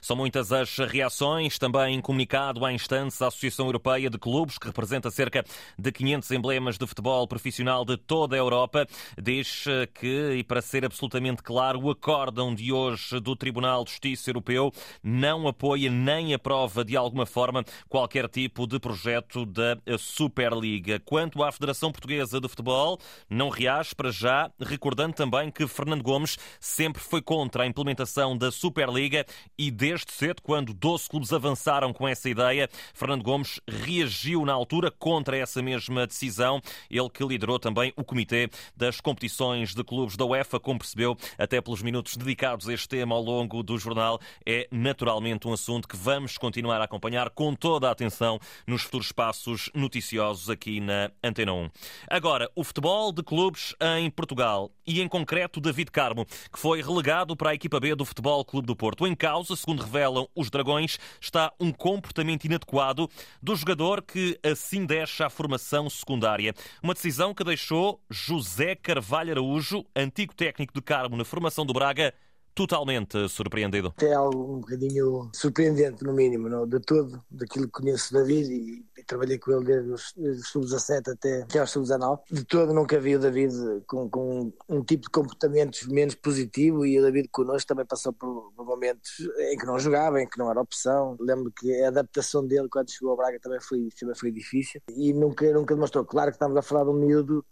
São 0.01 0.17
muitas 0.17 0.53
as 0.53 0.77
reações, 0.79 1.59
também 1.59 2.01
comunicado 2.01 2.65
à 2.65 2.73
instância 2.73 3.25
a 3.25 3.29
Associação 3.29 3.67
Europeia 3.67 4.11
de 4.11 4.19
Clubes, 4.19 4.59
que 4.59 4.67
representa 4.67 5.11
cerca 5.11 5.45
de 5.79 5.93
500 5.93 6.31
emblemas 6.33 6.79
de 6.79 6.87
futebol 6.87 7.27
profissional 7.27 7.85
de 7.85 7.97
toda 7.97 8.35
a 8.35 8.39
Europa, 8.39 8.87
diz 9.21 9.65
que, 9.95 10.35
e 10.37 10.45
para 10.45 10.63
ser 10.63 10.85
absolutamente 10.85 11.43
claro, 11.43 11.81
o 11.81 11.91
acórdão 11.91 12.55
de 12.55 12.73
hoje 12.73 13.21
do 13.21 13.37
Tribunal 13.37 13.85
de 13.85 13.91
Justiça 13.91 14.31
Europeu 14.31 14.73
não 15.03 15.47
apoia 15.47 15.91
nem 15.91 16.35
aprova 16.35 16.85
de 16.85 16.97
alguma 16.97 17.27
forma 17.27 17.65
qualquer 17.89 18.29
tipo 18.29 18.67
de 18.67 18.79
projeto 18.79 19.45
da 19.47 19.79
Superliga. 19.99 21.01
Quanto 21.01 21.43
à 21.43 21.53
Federação 21.53 21.93
Portuguesa 21.93 22.41
de 22.41 22.49
Futebol, 22.49 22.99
não 23.29 23.49
reage 23.49 23.95
para 23.95 24.11
já, 24.11 24.51
recordando 24.61 25.15
também 25.15 25.51
que 25.51 25.67
Fernando 25.67 26.03
Gomes 26.09 26.39
sempre 26.59 27.03
foi 27.03 27.21
contra 27.21 27.65
a 27.65 27.67
implementação 27.67 28.35
da 28.35 28.51
Superliga 28.51 29.27
e 29.59 29.71
desde 29.71 30.11
cedo, 30.11 30.41
quando 30.41 30.73
12 30.73 31.07
clubes 31.07 31.35
avançaram 31.35 31.93
com 31.93 32.09
essa 32.09 32.31
ideia, 32.31 32.67
Fernando 32.95 33.23
Gomes 33.23 33.61
reagiu 33.69 34.47
na 34.47 34.55
altura 34.55 34.91
contra 34.91 35.37
essa 35.37 35.61
mesma 35.61 36.07
decisão. 36.07 36.63
Ele 36.91 37.11
que 37.11 37.23
liderou 37.23 37.59
também 37.59 37.93
o 37.95 38.03
comitê 38.03 38.49
das 38.75 39.03
competições 39.03 39.75
de 39.75 39.85
clubes 39.85 40.17
da 40.17 40.25
UEFA, 40.25 40.59
como 40.59 40.79
percebeu 40.79 41.15
até 41.37 41.61
pelos 41.61 41.83
minutos 41.83 42.17
dedicados 42.17 42.67
a 42.71 42.73
este 42.73 42.89
tema 42.89 43.15
ao 43.15 43.23
longo 43.23 43.63
do 43.63 43.77
jornal, 43.77 44.19
é 44.47 44.67
naturalmente 44.71 45.47
um 45.47 45.53
assunto 45.53 45.87
que 45.87 45.97
vamos 45.97 46.39
continuar 46.39 46.81
a 46.81 46.85
acompanhar 46.85 47.29
com 47.29 47.55
toda 47.55 47.87
a 47.87 47.91
atenção 47.91 48.41
nos 48.67 48.81
futuros 48.81 49.13
passos 49.13 49.71
noticiosos 49.75 50.49
aqui 50.49 50.81
na 50.81 51.11
Antena 51.23 51.53
1. 51.53 51.71
Agora, 52.09 52.51
o 52.55 52.65
futebol 52.65 53.13
de 53.13 53.23
clubes 53.23 53.75
em 53.99 54.11
Portugal 54.11 54.71
e 54.87 55.03
em 55.03 55.09
concreto 55.09 55.61
David 55.61 55.91
Carmo, 55.99 56.25
que 56.25 56.61
foi 56.61 56.81
relegado 56.81 57.37
para 57.37 57.51
a 57.51 57.55
equipa 57.55 57.81
B 57.81 57.93
do 57.93 58.05
Futebol 58.05 58.45
Clube 58.45 58.69
do 58.69 58.77
Porto. 58.77 59.05
Em 59.05 59.17
causa, 59.17 59.57
segundo 59.57 59.83
revelam 59.83 60.29
os 60.33 60.49
Dragões, 60.49 60.97
está 61.21 61.53
um 61.59 61.73
comportamento 61.73 62.45
inadequado 62.45 63.11
do 63.43 63.57
jogador 63.57 64.01
que 64.03 64.39
assim 64.45 64.87
deixa 64.87 65.27
a 65.27 65.31
formação 65.31 65.91
secundária. 65.91 66.55
Uma 66.81 66.95
decisão 66.95 67.35
que 67.35 67.43
deixou 67.43 68.01
José 68.09 68.77
Carvalho 68.77 69.33
Araújo, 69.33 69.85
antigo 69.97 70.33
técnico 70.37 70.73
de 70.73 70.81
Carmo 70.81 71.17
na 71.17 71.25
formação 71.25 71.67
do 71.67 71.73
Braga, 71.73 72.15
totalmente 72.59 73.29
surpreendido. 73.29 73.95
É 74.03 74.13
algo 74.13 74.57
um 74.57 74.61
bocadinho 74.61 75.31
surpreendente, 75.33 76.03
no 76.03 76.13
mínimo, 76.13 76.49
não? 76.49 76.67
de 76.67 76.81
todo, 76.81 77.23
daquilo 77.31 77.67
que 77.67 77.73
conheço 77.73 78.13
da 78.13 78.19
David 78.19 78.53
e, 78.53 78.85
e 78.99 79.05
trabalhei 79.05 79.39
com 79.39 79.53
ele 79.53 79.65
desde 79.65 79.91
os, 79.93 80.13
desde 80.17 80.43
os 80.43 80.49
sub-17 80.49 81.13
até, 81.13 81.43
até 81.43 81.61
aos 81.61 81.71
sub-19. 81.71 82.19
De 82.31 82.45
todo 82.45 82.75
nunca 82.75 82.99
vi 82.99 83.15
o 83.15 83.21
David 83.21 83.55
com, 83.87 84.11
com 84.11 84.53
um 84.69 84.83
tipo 84.83 85.05
de 85.05 85.11
comportamentos 85.11 85.87
menos 85.87 86.17
positivo 86.17 86.85
e 86.85 86.99
o 86.99 87.03
David 87.03 87.29
connosco 87.31 87.69
também 87.69 87.87
passou 87.87 88.13
por, 88.13 88.53
momentos 88.57 89.21
em 89.39 89.57
que 89.57 89.65
não 89.65 89.79
jogava, 89.79 90.21
em 90.21 90.29
que 90.29 90.37
não 90.37 90.51
era 90.51 90.61
opção. 90.61 91.17
Lembro 91.21 91.53
que 91.53 91.73
a 91.81 91.89
adaptação 91.89 92.45
dele 92.45 92.69
quando 92.69 92.91
chegou 92.91 93.13
ao 93.13 93.17
Braga 93.17 93.39
também 93.41 93.61
foi, 93.61 93.89
também 93.99 94.17
foi 94.17 94.33
difícil 94.33 94.81
e 94.89 95.13
nunca, 95.13 95.51
nunca 95.53 95.75
demonstrou. 95.75 96.05
Claro 96.05 96.33
que 96.33 96.37
estamos 96.37 96.57
a 96.57 96.63
falar 96.63 96.83
de 96.83 96.91
um 96.91 96.95
miúdo 96.95 97.45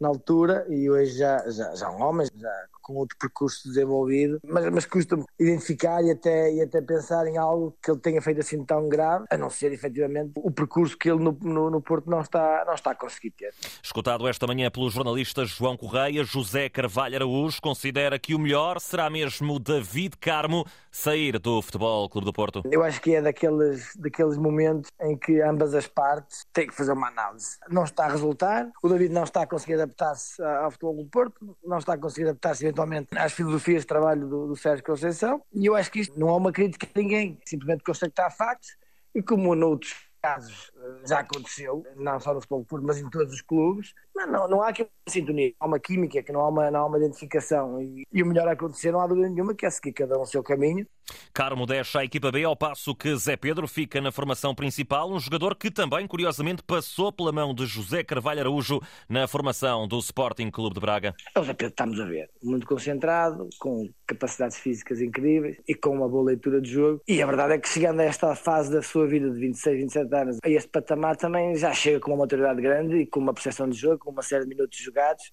na 0.00 0.08
altura 0.08 0.66
e 0.68 0.90
hoje 0.90 1.18
já, 1.18 1.48
já, 1.50 1.74
já 1.74 1.90
um 1.90 2.02
homem, 2.02 2.26
já 2.34 2.66
com 2.90 2.94
outro 2.94 3.16
percurso 3.18 3.68
desenvolvido, 3.68 4.40
mas, 4.42 4.68
mas 4.70 4.84
custa-me 4.84 5.24
identificar 5.38 6.02
e 6.02 6.10
até, 6.10 6.52
e 6.52 6.60
até 6.60 6.80
pensar 6.80 7.26
em 7.26 7.36
algo 7.36 7.76
que 7.82 7.90
ele 7.90 8.00
tenha 8.00 8.20
feito 8.20 8.40
assim 8.40 8.64
tão 8.64 8.88
grave, 8.88 9.26
a 9.30 9.36
não 9.36 9.48
ser 9.48 9.72
efetivamente 9.72 10.32
o 10.36 10.50
percurso 10.50 10.98
que 10.98 11.08
ele 11.08 11.22
no, 11.22 11.36
no, 11.40 11.70
no 11.70 11.80
Porto 11.80 12.10
não 12.10 12.20
está, 12.20 12.64
não 12.66 12.74
está 12.74 12.90
a 12.90 12.94
conseguir 12.94 13.30
ter. 13.30 13.54
Escutado 13.82 14.26
esta 14.26 14.46
manhã 14.46 14.70
pelo 14.70 14.90
jornalista 14.90 15.44
João 15.44 15.76
Correia, 15.76 16.24
José 16.24 16.68
Carvalho 16.68 17.16
Araújo 17.16 17.60
considera 17.62 18.18
que 18.18 18.34
o 18.34 18.38
melhor 18.38 18.80
será 18.80 19.08
mesmo 19.08 19.58
David 19.60 20.16
Carmo 20.16 20.64
sair 20.90 21.38
do 21.38 21.62
Futebol 21.62 22.08
Clube 22.08 22.24
do 22.24 22.32
Porto. 22.32 22.62
Eu 22.70 22.82
acho 22.82 23.00
que 23.00 23.14
é 23.14 23.22
daqueles, 23.22 23.94
daqueles 23.96 24.36
momentos 24.36 24.90
em 25.00 25.16
que 25.16 25.40
ambas 25.40 25.74
as 25.74 25.86
partes 25.86 26.44
têm 26.52 26.66
que 26.66 26.74
fazer 26.74 26.92
uma 26.92 27.08
análise. 27.08 27.58
Não 27.68 27.84
está 27.84 28.06
a 28.06 28.08
resultar, 28.08 28.68
o 28.82 28.88
David 28.88 29.12
não 29.12 29.22
está 29.24 29.42
a 29.42 29.46
conseguir 29.46 29.80
adaptar-se 29.90 30.42
ao 30.42 30.70
Futebol 30.70 30.96
do 30.96 31.06
Porto, 31.06 31.56
não 31.64 31.78
está 31.78 31.94
a 31.94 31.98
conseguir 31.98 32.28
adaptar-se 32.28 32.64
eventualmente 32.64 33.16
às 33.18 33.32
filosofias 33.32 33.82
de 33.82 33.88
trabalho 33.88 34.28
do, 34.28 34.46
do 34.48 34.56
Sérgio 34.56 34.84
Conceição, 34.84 35.42
e 35.52 35.66
eu 35.66 35.74
acho 35.74 35.90
que 35.90 36.00
isto 36.00 36.18
não 36.18 36.28
é 36.28 36.32
uma 36.32 36.52
crítica 36.52 36.86
a 36.86 36.98
ninguém, 36.98 37.38
simplesmente 37.44 37.84
constatar 37.84 38.34
factos, 38.34 38.76
e 39.14 39.22
como 39.22 39.54
noutros 39.54 39.94
casos 40.22 40.70
já 41.06 41.20
aconteceu, 41.20 41.84
não 41.96 42.20
só 42.20 42.34
no 42.34 42.40
Futebol 42.40 42.64
Porto, 42.64 42.86
mas 42.86 42.98
em 42.98 43.08
todos 43.08 43.34
os 43.34 43.42
clubes, 43.42 43.92
não, 44.14 44.26
não, 44.26 44.48
não 44.48 44.62
há 44.62 44.68
aqui 44.68 44.82
uma 44.82 44.88
sintonia, 45.08 45.52
há 45.58 45.66
uma 45.66 45.78
química, 45.78 46.22
que 46.22 46.32
não 46.32 46.40
há 46.40 46.48
uma, 46.48 46.70
não 46.70 46.80
há 46.80 46.86
uma 46.86 46.98
identificação. 46.98 47.80
E, 47.80 48.06
e, 48.12 48.22
o 48.22 48.26
melhor 48.26 48.48
a 48.48 48.52
acontecer, 48.52 48.92
não 48.92 49.00
há 49.00 49.06
dúvida 49.06 49.28
nenhuma, 49.28 49.54
que 49.54 49.66
é 49.66 49.70
seguir 49.70 49.92
cada 49.92 50.18
um 50.18 50.22
o 50.22 50.26
seu 50.26 50.42
caminho. 50.42 50.86
Carmo 51.32 51.66
deixa 51.66 52.00
a 52.00 52.04
equipa 52.04 52.30
B, 52.30 52.44
ao 52.44 52.56
passo 52.56 52.94
que 52.94 53.16
Zé 53.16 53.36
Pedro 53.36 53.66
fica 53.66 54.00
na 54.00 54.12
formação 54.12 54.54
principal, 54.54 55.10
um 55.10 55.18
jogador 55.18 55.56
que 55.56 55.70
também, 55.70 56.06
curiosamente, 56.06 56.62
passou 56.62 57.12
pela 57.12 57.32
mão 57.32 57.54
de 57.54 57.66
José 57.66 58.04
Carvalho 58.04 58.40
Araújo 58.40 58.80
na 59.08 59.26
formação 59.26 59.88
do 59.88 59.98
Sporting 59.98 60.50
Clube 60.50 60.74
de 60.74 60.80
Braga. 60.80 61.14
O 61.36 61.42
Zé 61.42 61.52
Pedro, 61.52 61.68
estamos 61.68 62.00
a 62.00 62.04
ver, 62.04 62.30
muito 62.42 62.66
concentrado, 62.66 63.48
com 63.58 63.88
capacidades 64.06 64.58
físicas 64.58 65.00
incríveis 65.00 65.56
e 65.66 65.74
com 65.74 65.90
uma 65.90 66.08
boa 66.08 66.26
leitura 66.26 66.60
de 66.60 66.70
jogo. 66.70 67.00
E 67.08 67.22
a 67.22 67.26
verdade 67.26 67.54
é 67.54 67.58
que 67.58 67.68
chegando 67.68 68.00
a 68.00 68.04
esta 68.04 68.34
fase 68.34 68.72
da 68.72 68.82
sua 68.82 69.06
vida 69.06 69.30
de 69.30 69.38
26, 69.38 69.78
27 69.78 70.14
anos, 70.14 70.38
a 70.42 70.48
este 70.48 70.69
patamar 70.70 71.16
também 71.16 71.56
já 71.56 71.72
chega 71.72 72.00
com 72.00 72.12
uma 72.12 72.18
maturidade 72.18 72.60
grande 72.60 72.96
e 72.96 73.06
com 73.06 73.20
uma 73.20 73.34
percepção 73.34 73.68
de 73.68 73.76
jogo, 73.76 73.98
com 73.98 74.10
uma 74.10 74.22
série 74.22 74.44
de 74.44 74.48
minutos 74.48 74.78
jogados 74.78 75.32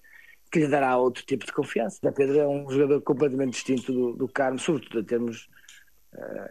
que 0.52 0.60
lhe 0.60 0.68
dará 0.68 0.98
outro 0.98 1.26
tipo 1.26 1.46
de 1.46 1.52
confiança. 1.52 2.00
O 2.02 2.12
Pedro 2.12 2.40
é 2.40 2.48
um 2.48 2.70
jogador 2.70 3.02
completamente 3.02 3.52
distinto 3.52 3.92
do, 3.92 4.14
do 4.14 4.28
Carmo, 4.28 4.58
sobretudo 4.58 5.02
em 5.02 5.04
termos 5.04 5.50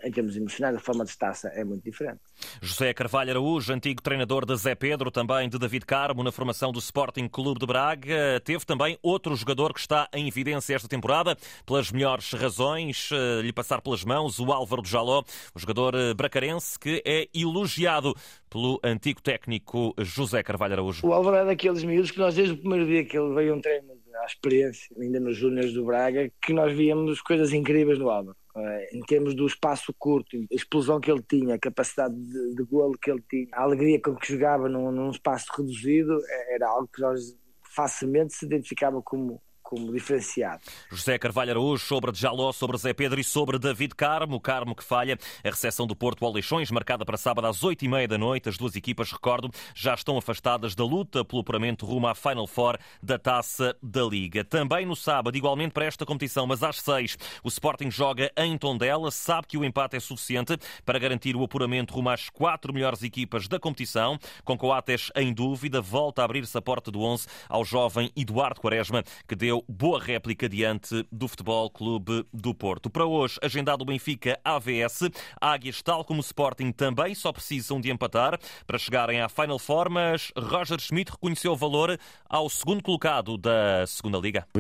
em 0.03 0.11
termos 0.11 0.37
emocionais, 0.37 0.77
a 0.77 0.81
forma 0.81 1.05
de 1.05 1.11
estar 1.11 1.35
é 1.53 1.65
muito 1.65 1.83
diferente. 1.85 2.21
José 2.61 2.93
Carvalho 2.95 3.31
Araújo, 3.31 3.73
antigo 3.73 4.03
treinador 4.03 4.47
de 4.47 4.57
Zé 4.57 4.75
Pedro, 4.75 5.11
também 5.11 5.49
de 5.49 5.59
David 5.59 5.85
Carmo, 5.85 6.23
na 6.23 6.33
formação 6.33 6.73
do 6.73 6.79
Sporting 6.79 7.29
Clube 7.29 7.61
de 7.61 7.67
Braga. 7.67 8.41
Teve 8.45 8.65
também 8.65 8.99
outro 9.03 9.35
jogador 9.35 9.73
que 9.73 9.81
está 9.81 10.09
em 10.13 10.29
evidência 10.29 10.75
esta 10.75 10.89
temporada, 10.89 11.37
pelas 11.65 11.91
melhores 11.91 12.33
razões, 12.33 13.11
eh, 13.13 13.43
lhe 13.43 13.53
passar 13.53 13.81
pelas 13.81 14.05
mãos, 14.05 14.39
o 14.39 14.53
Álvaro 14.53 14.85
Jaló, 14.85 15.23
o 15.55 15.59
jogador 15.59 15.95
eh, 15.95 16.15
bracarense 16.15 16.79
que 16.79 17.03
é 17.05 17.29
elogiado 17.35 18.15
pelo 18.49 18.81
antigo 18.83 19.21
técnico 19.21 19.95
José 19.99 20.43
Carvalho 20.43 20.75
Araújo. 20.75 21.07
O 21.07 21.13
Álvaro 21.13 21.37
é 21.37 21.45
daqueles 21.45 21.83
miúdos 21.83 22.11
que 22.11 22.19
nós, 22.19 22.35
desde 22.35 22.55
o 22.55 22.59
primeiro 22.59 22.87
dia 22.87 23.05
que 23.05 23.19
ele 23.19 23.35
veio 23.35 23.55
um 23.55 23.61
treino 23.61 23.93
à 24.23 24.27
experiência, 24.27 24.95
ainda 24.99 25.21
nos 25.21 25.37
Júniors 25.37 25.73
do 25.73 25.85
Braga, 25.85 26.31
que 26.41 26.53
nós 26.53 26.75
víamos 26.75 27.21
coisas 27.21 27.53
incríveis 27.53 27.99
no 27.99 28.09
Álvaro. 28.09 28.37
Eh, 28.57 28.97
em 28.97 29.01
termos 29.03 29.35
do 29.35 29.47
espaço 29.47 29.95
curto, 29.99 30.37
a 30.37 30.55
explosão 30.55 30.99
que 30.99 31.11
ele 31.11 31.23
tinha, 31.23 31.55
a 31.55 31.59
capacidade 31.59 32.15
de, 32.15 32.55
de 32.55 32.63
golo 32.65 32.97
que 32.99 33.11
ele 33.11 33.23
tinha, 33.29 33.49
a 33.53 33.63
alegria 33.63 34.01
com 34.01 34.15
que 34.15 34.33
jogava 34.33 34.69
num, 34.69 34.91
num 34.91 35.11
espaço 35.11 35.47
reduzido, 35.57 36.19
eh, 36.27 36.55
era 36.55 36.69
algo 36.69 36.89
que 36.89 37.03
nós 37.03 37.37
facilmente 37.63 38.35
se 38.35 38.47
identificava 38.47 39.03
como 39.03 39.43
como 39.67 39.93
diferenciado. 39.93 40.63
José 40.91 41.19
Carvalho 41.19 41.51
Araújo 41.51 41.85
sobre 41.85 42.15
Jaló, 42.15 42.53
sobre 42.53 42.79
Zé 42.79 42.95
Pedro 42.95 43.21
e 43.21 43.25
sobre 43.25 43.59
David 43.59 43.95
Carmo. 43.97 44.41
Carmo 44.41 44.77
que 44.77 44.85
falha. 44.85 45.19
A 45.43 45.49
recepção 45.49 45.89
do 45.89 45.97
Porto 45.97 46.25
ao 46.25 46.33
Leixões, 46.33 46.71
marcada 46.71 47.05
para 47.05 47.17
sábado 47.17 47.49
às 47.49 47.65
oito 47.65 47.85
e 47.85 47.89
meia 47.89 48.07
da 48.07 48.17
noite. 48.17 48.49
As 48.49 48.57
duas 48.57 48.77
equipas, 48.77 49.11
recordo, 49.11 49.51
já 49.75 49.95
estão 49.95 50.17
afastadas 50.17 50.77
da 50.77 50.85
luta 50.85 51.25
pelo 51.25 51.41
apuramento 51.43 51.85
rumo 51.85 52.07
à 52.07 52.15
Final 52.15 52.47
Four 52.47 52.79
da 53.03 53.19
Taça 53.19 53.77
da 53.83 54.05
Liga. 54.05 54.45
Também 54.45 54.87
no 54.87 54.95
sábado, 54.95 55.37
igualmente 55.37 55.73
para 55.73 55.85
esta 55.85 56.07
competição, 56.07 56.47
mas 56.47 56.63
às 56.63 56.81
seis, 56.81 57.19
o 57.43 57.49
Sporting 57.49 57.91
joga 57.91 58.31
em 58.37 58.57
Tondela. 58.57 59.11
Sabe 59.11 59.49
que 59.49 59.59
o 59.59 59.65
empate 59.65 59.97
é 59.97 60.01
suficiente 60.01 60.57
para 60.85 60.99
garantir 60.99 61.35
o 61.35 61.43
apuramento 61.43 61.93
rumo 61.93 62.11
às 62.11 62.31
quatro 62.31 62.73
melhores 62.73 63.03
equipas 63.03 63.49
da 63.49 63.59
competição. 63.59 64.17
Com 64.45 64.57
Coates 64.57 65.11
em 65.17 65.33
dúvida, 65.33 65.81
volta 65.81 66.23
a 66.23 66.25
abrir-se 66.25 66.57
a 66.57 66.63
porta 66.63 66.89
do 66.91 67.01
11 67.01 67.27
ao 67.49 67.65
jovem 67.65 68.13
Eduardo 68.17 68.61
Quaresma, 68.61 69.03
que 69.27 69.35
deu 69.35 69.56
deu 69.57 69.65
boa 69.69 70.01
réplica 70.01 70.49
diante 70.49 71.07
do 71.11 71.29
Futebol 71.29 71.71
Clube 71.71 72.27
do 72.33 72.55
Porto. 72.55 72.91
Para 72.91 73.07
hoje, 73.07 73.39
agendado 73.43 73.83
o 73.83 73.87
Benfica 73.87 74.39
AVS. 74.45 75.09
Águias, 75.41 75.81
tal 75.83 76.05
como 76.05 76.21
o 76.21 76.23
Sporting, 76.23 76.73
também 76.73 77.15
só 77.15 77.33
precisam 77.33 77.81
de 77.81 77.91
empatar 77.91 78.39
para 78.67 78.79
chegarem 78.79 79.21
à 79.21 79.29
Final 79.29 79.59
Four, 79.59 79.91
mas 79.91 80.33
Roger 80.37 80.79
Schmidt 80.81 81.13
reconheceu 81.13 81.53
o 81.53 81.57
valor 81.57 81.99
ao 82.29 82.51
segundo 82.51 82.83
colocado 82.83 83.39
da 83.39 83.87
Segunda 83.87 84.19
Liga. 84.19 84.47
Uh, 84.55 84.59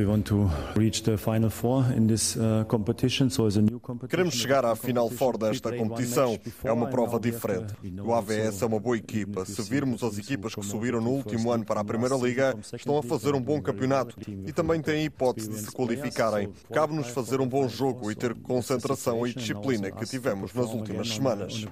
Queremos 4.09 4.35
chegar 4.35 4.65
à 4.65 4.77
Final 4.77 5.11
Four 5.11 5.37
desta 5.39 5.77
competição. 5.77 6.39
É 6.65 6.73
uma 6.73 6.87
prova 6.87 7.19
diferente. 7.21 7.75
O 8.03 8.15
AVS 8.15 8.63
é 8.63 8.67
uma 8.67 8.81
boa 8.81 8.97
equipa. 8.97 9.45
Se 9.45 9.63
virmos 9.63 10.03
as 10.03 10.17
equipas 10.17 10.55
que 10.55 10.65
subiram 10.65 11.01
no 11.01 11.11
último 11.11 11.51
ano 11.51 11.65
para 11.65 11.81
a 11.81 11.85
Primeira 11.85 12.17
Liga, 12.17 12.57
estão 12.73 12.99
a 12.99 13.03
fazer 13.03 13.35
um 13.35 13.41
bom 13.41 13.61
campeonato 13.61 14.07
e 14.47 14.53
também 14.53 14.81
têm 14.87 15.05
hipótese 15.05 15.49
de 15.49 15.57
se 15.57 15.73
qualificarem. 15.73 16.49
Cabe-nos 16.73 17.09
fazer 17.09 17.41
um 17.41 17.49
bom 17.49 17.69
jogo 17.69 18.11
e 18.11 18.15
ter 18.15 18.35
concentração 18.35 19.27
e 19.27 19.35
disciplina 19.35 19.91
que 19.91 20.07
tivemos 20.07 20.55
nas 20.55 20.67
últimas 20.67 21.09
semanas. 21.09 21.67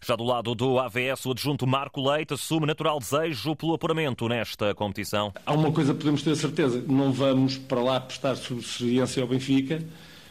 Já 0.00 0.16
do 0.16 0.24
lado 0.24 0.54
do 0.54 0.78
AVS, 0.78 1.26
o 1.26 1.32
adjunto 1.32 1.66
Marco 1.66 2.00
Leite 2.00 2.32
assume 2.34 2.66
natural 2.66 2.98
desejo 2.98 3.56
pelo 3.56 3.74
apuramento 3.74 4.28
nesta 4.28 4.74
competição. 4.74 5.32
Há 5.44 5.52
uma 5.52 5.72
coisa 5.72 5.92
que 5.92 5.98
podemos 5.98 6.22
ter 6.22 6.36
certeza: 6.36 6.82
não 6.86 7.12
vamos 7.12 7.58
para 7.58 7.82
lá 7.82 8.00
prestar 8.00 8.36
subserviência 8.36 9.22
ao 9.22 9.28
Benfica, 9.28 9.82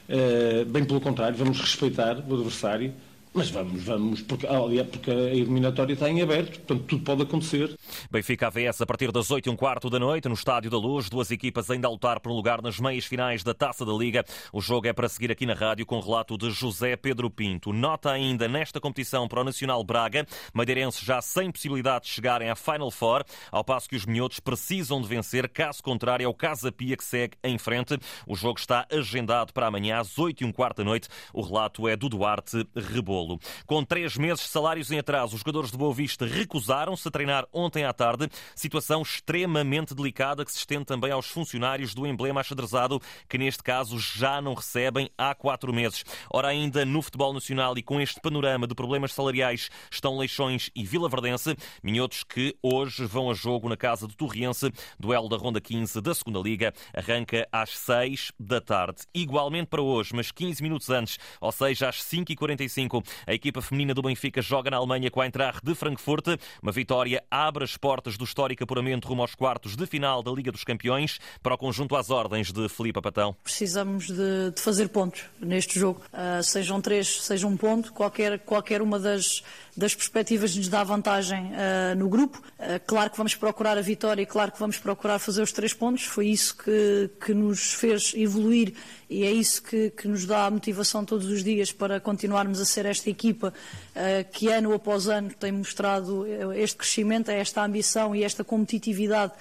eh, 0.08 0.66
bem 0.66 0.86
pelo 0.86 1.02
contrário, 1.02 1.38
vamos 1.38 1.60
respeitar 1.60 2.18
o 2.28 2.34
adversário 2.34 2.94
Mas 3.38 3.52
vamos, 3.52 3.84
vamos, 3.84 4.22
porque, 4.24 4.48
aliás, 4.48 4.90
porque 4.90 5.12
a 5.12 5.14
eliminatória 5.14 5.94
está 5.94 6.10
em 6.10 6.24
aberto, 6.24 6.60
portanto 6.60 6.88
tudo 6.88 7.04
pode 7.04 7.22
acontecer. 7.22 7.78
Benfica 8.10 8.48
AVS 8.48 8.82
a 8.82 8.86
partir 8.88 9.12
das 9.12 9.30
8 9.30 9.46
e 9.46 9.52
um 9.52 9.56
quarto 9.56 9.92
da 9.92 10.00
noite 10.00 10.28
no 10.28 10.34
Estádio 10.34 10.72
da 10.72 10.78
Luz. 10.80 11.08
Duas 11.08 11.30
equipas 11.30 11.70
ainda 11.70 11.88
a 11.88 11.92
lutar 11.92 12.20
por 12.20 12.32
um 12.32 12.36
lugar 12.36 12.64
nas 12.64 12.80
meias 12.80 13.06
finais 13.06 13.44
da 13.44 13.54
Taça 13.54 13.86
da 13.86 13.94
Liga. 13.94 14.26
O 14.52 14.60
jogo 14.60 14.88
é 14.88 14.94
para 14.94 15.08
seguir 15.08 15.32
aqui 15.32 15.46
na 15.46 15.54
rádio 15.54 15.86
com 15.86 15.98
o 15.98 16.02
relato 16.02 16.36
de 16.36 16.50
José 16.50 16.96
Pedro 16.96 17.30
Pinto. 17.30 17.72
Nota 17.72 18.10
ainda 18.10 18.48
nesta 18.48 18.82
competição 18.82 19.28
para 19.28 19.42
o 19.42 19.44
Nacional 19.44 19.84
Braga. 19.84 20.26
Madeirense 20.52 21.06
já 21.06 21.22
sem 21.22 21.52
possibilidade 21.52 22.06
de 22.06 22.12
chegarem 22.14 22.50
à 22.50 22.56
Final 22.56 22.90
Four, 22.90 23.24
ao 23.52 23.64
passo 23.64 23.88
que 23.88 23.96
os 23.96 24.08
minhotos 24.08 24.40
precisam 24.40 25.00
de 25.00 25.08
vencer. 25.08 25.48
Caso 25.48 25.84
contrário, 25.84 26.26
é 26.26 26.28
o 26.28 26.34
Casa 26.34 26.72
Pia 26.72 26.98
que 26.98 27.04
segue 27.04 27.38
em 27.44 27.60
frente. 27.60 28.00
O 28.26 28.36
jogo 28.36 28.58
está 28.58 28.88
agendado 28.92 29.54
para 29.54 29.68
amanhã 29.68 30.00
às 30.00 30.18
8 30.18 30.42
e 30.42 30.46
um 30.48 30.52
quarto 30.52 30.78
da 30.78 30.84
noite. 30.84 31.08
O 31.32 31.44
relato 31.44 31.88
é 31.88 31.96
do 31.96 32.10
Duarte 32.10 32.68
Rebolo. 32.76 33.27
Com 33.66 33.84
três 33.84 34.16
meses 34.18 34.46
de 34.46 34.50
salários 34.50 34.92
em 34.92 35.00
atraso, 35.00 35.36
os 35.36 35.42
jogadores 35.42 35.72
de 35.72 35.78
Boa 35.78 35.94
Vista 35.94 36.26
recusaram-se 36.26 37.08
a 37.08 37.12
treinar 37.12 37.46
ontem 37.52 37.84
à 37.84 37.94
tarde. 37.94 38.30
Situação 38.56 39.02
extremamente 39.02 39.94
delicada 39.94 40.46
que 40.46 40.52
se 40.52 40.60
estende 40.60 40.86
também 40.86 41.12
aos 41.12 41.28
funcionários 41.28 41.94
do 41.94 42.06
emblema 42.06 42.42
achadrezado, 42.42 43.02
que 43.28 43.38
neste 43.38 43.64
caso 43.64 44.00
já 44.00 44.42
não 44.42 44.54
recebem 44.54 45.10
há 45.18 45.34
quatro 45.34 45.74
meses. 45.74 46.04
Ora, 46.32 46.50
ainda 46.50 46.86
no 46.86 47.02
futebol 47.02 47.34
nacional 47.34 47.78
e 47.78 47.84
com 47.84 48.00
este 48.00 48.20
panorama 48.22 48.68
de 48.68 48.76
problemas 48.76 49.14
salariais 49.14 49.70
estão 49.92 50.18
Leixões 50.18 50.70
e 50.76 50.86
Vila 50.86 51.10
Verdense, 51.10 51.56
minhotos 51.84 52.24
que 52.24 52.56
hoje 52.62 53.06
vão 53.06 53.30
a 53.30 53.34
jogo 53.34 53.70
na 53.70 53.78
casa 53.78 54.08
do 54.08 54.16
Torriense. 54.16 54.72
Duelo 55.00 55.30
da 55.30 55.38
Ronda 55.38 55.60
15 55.60 56.02
da 56.02 56.14
Segunda 56.14 56.40
Liga 56.40 56.74
arranca 56.94 57.48
às 57.52 57.78
6 57.78 58.32
da 58.40 58.62
tarde. 58.62 59.04
Igualmente 59.14 59.68
para 59.68 59.82
hoje, 59.82 60.14
mas 60.14 60.32
15 60.32 60.62
minutos 60.62 60.90
antes, 60.90 61.18
ou 61.42 61.52
seja, 61.52 61.90
às 61.90 61.98
5h45, 62.04 63.06
a 63.26 63.34
equipa 63.34 63.62
feminina 63.62 63.94
do 63.94 64.02
Benfica 64.02 64.42
joga 64.42 64.70
na 64.70 64.78
Alemanha 64.78 65.10
com 65.10 65.22
a 65.22 65.26
Eintracht 65.26 65.62
de 65.64 65.74
Frankfurt. 65.74 66.40
Uma 66.62 66.72
vitória 66.72 67.24
abre 67.32 67.64
as 67.64 67.78
portas 67.78 68.18
do 68.18 68.24
histórico 68.24 68.64
apuramento 68.64 69.08
rumo 69.08 69.22
aos 69.22 69.36
quartos 69.36 69.76
de 69.76 69.86
final 69.86 70.22
da 70.22 70.32
Liga 70.32 70.52
dos 70.52 70.64
Campeões 70.64 71.20
para 71.42 71.56
o 71.56 71.58
conjunto 71.58 71.96
às 71.96 72.10
ordens 72.10 72.52
de 72.52 72.68
Filipe 72.70 73.02
Patão. 73.02 73.36
Precisamos 73.44 74.08
de, 74.08 74.52
de 74.52 74.62
fazer 74.62 74.90
pontos 74.90 75.24
neste 75.40 75.80
jogo. 75.80 76.02
Uh, 76.12 76.44
sejam 76.44 76.82
três, 76.82 77.22
seja 77.22 77.48
um 77.48 77.56
ponto, 77.56 77.94
qualquer, 77.94 78.40
qualquer 78.40 78.82
uma 78.82 79.00
das, 79.00 79.44
das 79.76 79.96
perspectivas 79.96 80.56
nos 80.56 80.68
dá 80.68 80.84
vantagem 80.84 81.52
uh, 81.52 81.96
no 81.96 82.10
grupo. 82.10 82.42
Uh, 82.60 82.80
claro 82.86 83.10
que 83.10 83.18
vamos 83.18 83.36
procurar 83.36 83.78
a 83.78 83.82
vitória 83.82 84.22
e 84.22 84.26
claro 84.26 84.52
que 84.52 84.60
vamos 84.60 84.78
procurar 84.78 85.20
fazer 85.20 85.42
os 85.42 85.52
três 85.52 85.74
pontos. 85.74 86.04
Foi 86.04 86.28
isso 86.28 86.58
que, 86.58 87.10
que 87.24 87.34
nos 87.34 87.74
fez 87.74 88.14
evoluir 88.16 88.74
e 89.10 89.24
é 89.24 89.32
isso 89.32 89.64
que, 89.64 89.90
que 89.92 90.08
nos 90.08 90.26
dá 90.26 90.46
a 90.46 90.52
motivação 90.52 91.06
todos 91.06 91.28
os 91.28 91.44
dias 91.44 91.72
para 91.72 92.00
continuarmos 92.00 92.60
a 92.60 92.66
ser 92.66 92.86
esta 92.86 92.97
equipa 93.06 93.54
uh, 93.96 94.32
que 94.32 94.50
ano 94.50 94.74
após 94.74 95.08
ano 95.08 95.30
tem 95.38 95.52
mostrado 95.52 96.26
este 96.54 96.78
crescimento, 96.78 97.30
esta 97.30 97.64
ambição 97.64 98.16
e 98.16 98.24
esta 98.24 98.44
competitividade 98.44 99.34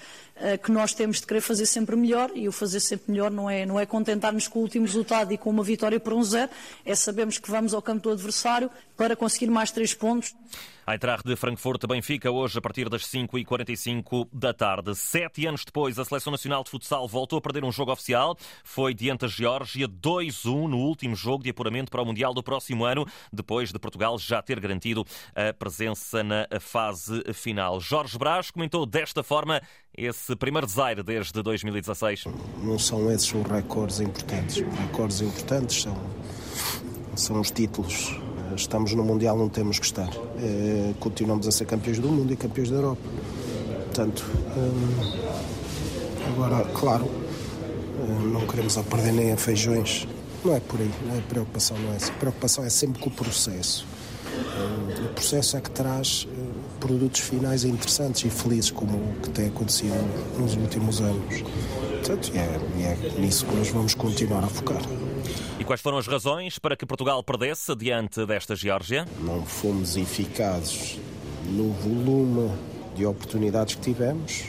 que 0.62 0.70
nós 0.70 0.92
temos 0.92 1.20
de 1.20 1.26
querer 1.26 1.40
fazer 1.40 1.66
sempre 1.66 1.96
melhor 1.96 2.30
e 2.34 2.48
o 2.48 2.52
fazer 2.52 2.80
sempre 2.80 3.10
melhor 3.12 3.30
não 3.30 3.48
é, 3.48 3.64
não 3.64 3.80
é 3.80 3.86
contentar-nos 3.86 4.48
com 4.48 4.58
o 4.58 4.62
último 4.62 4.84
resultado 4.84 5.32
e 5.32 5.38
com 5.38 5.50
uma 5.50 5.62
vitória 5.62 5.98
por 5.98 6.12
um 6.12 6.22
zero, 6.22 6.50
é 6.84 6.94
sabermos 6.94 7.38
que 7.38 7.50
vamos 7.50 7.72
ao 7.72 7.80
campo 7.80 8.02
do 8.02 8.10
adversário 8.10 8.70
para 8.96 9.14
conseguir 9.14 9.50
mais 9.50 9.70
três 9.70 9.94
pontos. 9.94 10.34
A 10.86 10.92
Eintracht 10.92 11.26
de 11.26 11.34
Frankfurt 11.34 11.84
Benfica 11.84 12.30
hoje 12.30 12.58
a 12.58 12.60
partir 12.60 12.88
das 12.88 13.02
5h45 13.02 14.28
da 14.32 14.54
tarde. 14.54 14.94
Sete 14.94 15.44
anos 15.44 15.64
depois, 15.64 15.98
a 15.98 16.04
Seleção 16.04 16.30
Nacional 16.30 16.62
de 16.62 16.70
Futsal 16.70 17.08
voltou 17.08 17.40
a 17.40 17.42
perder 17.42 17.64
um 17.64 17.72
jogo 17.72 17.90
oficial. 17.90 18.38
Foi 18.62 18.94
diante 18.94 19.22
da 19.22 19.26
Geórgia 19.26 19.88
2-1 19.88 20.68
no 20.68 20.78
último 20.78 21.16
jogo 21.16 21.42
de 21.42 21.50
apuramento 21.50 21.90
para 21.90 22.00
o 22.00 22.06
Mundial 22.06 22.32
do 22.32 22.40
próximo 22.40 22.84
ano, 22.84 23.04
depois 23.32 23.72
de 23.72 23.80
Portugal 23.80 24.16
já 24.16 24.40
ter 24.40 24.60
garantido 24.60 25.04
a 25.34 25.52
presença 25.52 26.22
na 26.22 26.46
fase 26.60 27.20
final. 27.34 27.80
Jorge 27.80 28.16
Brás 28.16 28.52
comentou 28.52 28.86
desta 28.86 29.24
forma 29.24 29.60
esse 29.96 30.25
primeiro 30.34 30.66
desaire 30.66 31.02
desde 31.02 31.40
2016. 31.42 32.24
Não 32.62 32.78
são 32.78 33.12
esses 33.12 33.32
os 33.32 33.42
recordes 33.46 34.00
importantes. 34.00 34.56
Os 34.56 34.78
recordes 34.78 35.20
importantes 35.20 35.82
são, 35.82 35.96
são 37.14 37.40
os 37.40 37.50
títulos 37.50 38.18
Estamos 38.56 38.94
no 38.94 39.04
Mundial, 39.04 39.36
não 39.36 39.48
temos 39.48 39.78
que 39.78 39.84
estar. 39.84 40.08
É, 40.38 40.94
continuamos 40.98 41.46
a 41.46 41.52
ser 41.52 41.66
campeões 41.66 41.98
do 41.98 42.08
mundo 42.08 42.32
e 42.32 42.36
campeões 42.36 42.70
da 42.70 42.76
Europa. 42.76 43.02
Portanto, 43.86 44.24
hum, 44.56 45.12
agora, 46.28 46.64
claro, 46.72 47.04
hum, 47.04 48.30
não 48.32 48.46
queremos 48.46 48.78
a 48.78 48.82
perder 48.82 49.12
nem 49.12 49.32
a 49.32 49.36
feijões. 49.36 50.08
Não 50.42 50.54
é 50.54 50.60
por 50.60 50.80
aí, 50.80 50.90
não 51.06 51.16
é 51.16 51.20
preocupação, 51.20 51.76
não 51.78 51.92
é 51.92 51.96
essa. 51.96 52.10
A 52.10 52.14
preocupação 52.14 52.64
é 52.64 52.70
sempre 52.70 53.00
com 53.02 53.10
o 53.10 53.12
processo. 53.12 53.86
O 55.04 55.08
processo 55.14 55.56
é 55.56 55.60
que 55.60 55.70
traz 55.70 56.26
produtos 56.86 57.20
finais 57.20 57.64
interessantes 57.64 58.24
e 58.24 58.30
felizes, 58.30 58.70
como 58.70 58.96
o 58.96 59.20
que 59.20 59.30
tem 59.30 59.48
acontecido 59.48 59.96
nos 60.38 60.54
últimos 60.54 61.00
anos. 61.00 61.42
Portanto, 61.90 62.30
é, 62.32 62.38
é 62.38 63.20
nisso 63.20 63.44
que 63.44 63.56
nós 63.56 63.68
vamos 63.70 63.92
continuar 63.92 64.44
a 64.44 64.46
focar. 64.46 64.80
E 65.58 65.64
quais 65.64 65.80
foram 65.80 65.98
as 65.98 66.06
razões 66.06 66.60
para 66.60 66.76
que 66.76 66.86
Portugal 66.86 67.20
perdesse 67.24 67.74
diante 67.74 68.24
desta 68.24 68.54
Geórgia? 68.54 69.04
Não 69.20 69.44
fomos 69.44 69.96
eficazes 69.96 71.00
no 71.50 71.72
volume 71.72 72.52
de 72.94 73.04
oportunidades 73.04 73.74
que 73.74 73.80
tivemos. 73.80 74.44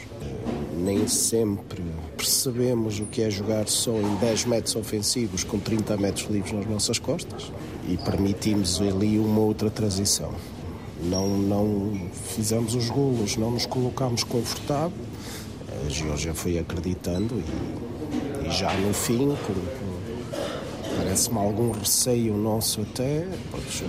Nem 0.75 1.07
sempre 1.07 1.81
percebemos 2.15 2.99
o 2.99 3.07
que 3.07 3.23
é 3.23 3.31
jogar 3.31 3.67
só 3.67 3.93
em 3.93 4.15
10 4.17 4.45
metros 4.45 4.75
ofensivos 4.75 5.43
com 5.43 5.57
30 5.57 5.97
metros 5.97 6.29
livres 6.29 6.53
nas 6.53 6.67
nossas 6.67 6.99
costas 6.99 7.51
e 7.89 7.97
permitimos 7.97 8.79
ali 8.79 9.17
uma 9.17 9.39
outra 9.39 9.71
transição. 9.71 10.35
Não, 11.03 11.27
não 11.27 12.09
fizemos 12.35 12.75
os 12.75 12.89
golos, 12.89 13.37
não 13.37 13.51
nos 13.51 13.65
colocámos 13.65 14.23
confortável. 14.23 14.97
A 15.85 15.89
Geórgia 15.89 16.33
foi 16.33 16.57
acreditando 16.57 17.35
e, 18.43 18.47
e 18.47 18.51
já 18.51 18.73
no 18.73 18.93
fim, 18.93 19.35
Parece-me 20.97 21.37
algum 21.37 21.71
receio 21.71 22.35
nosso 22.35 22.81
até, 22.81 23.27
pois, 23.51 23.83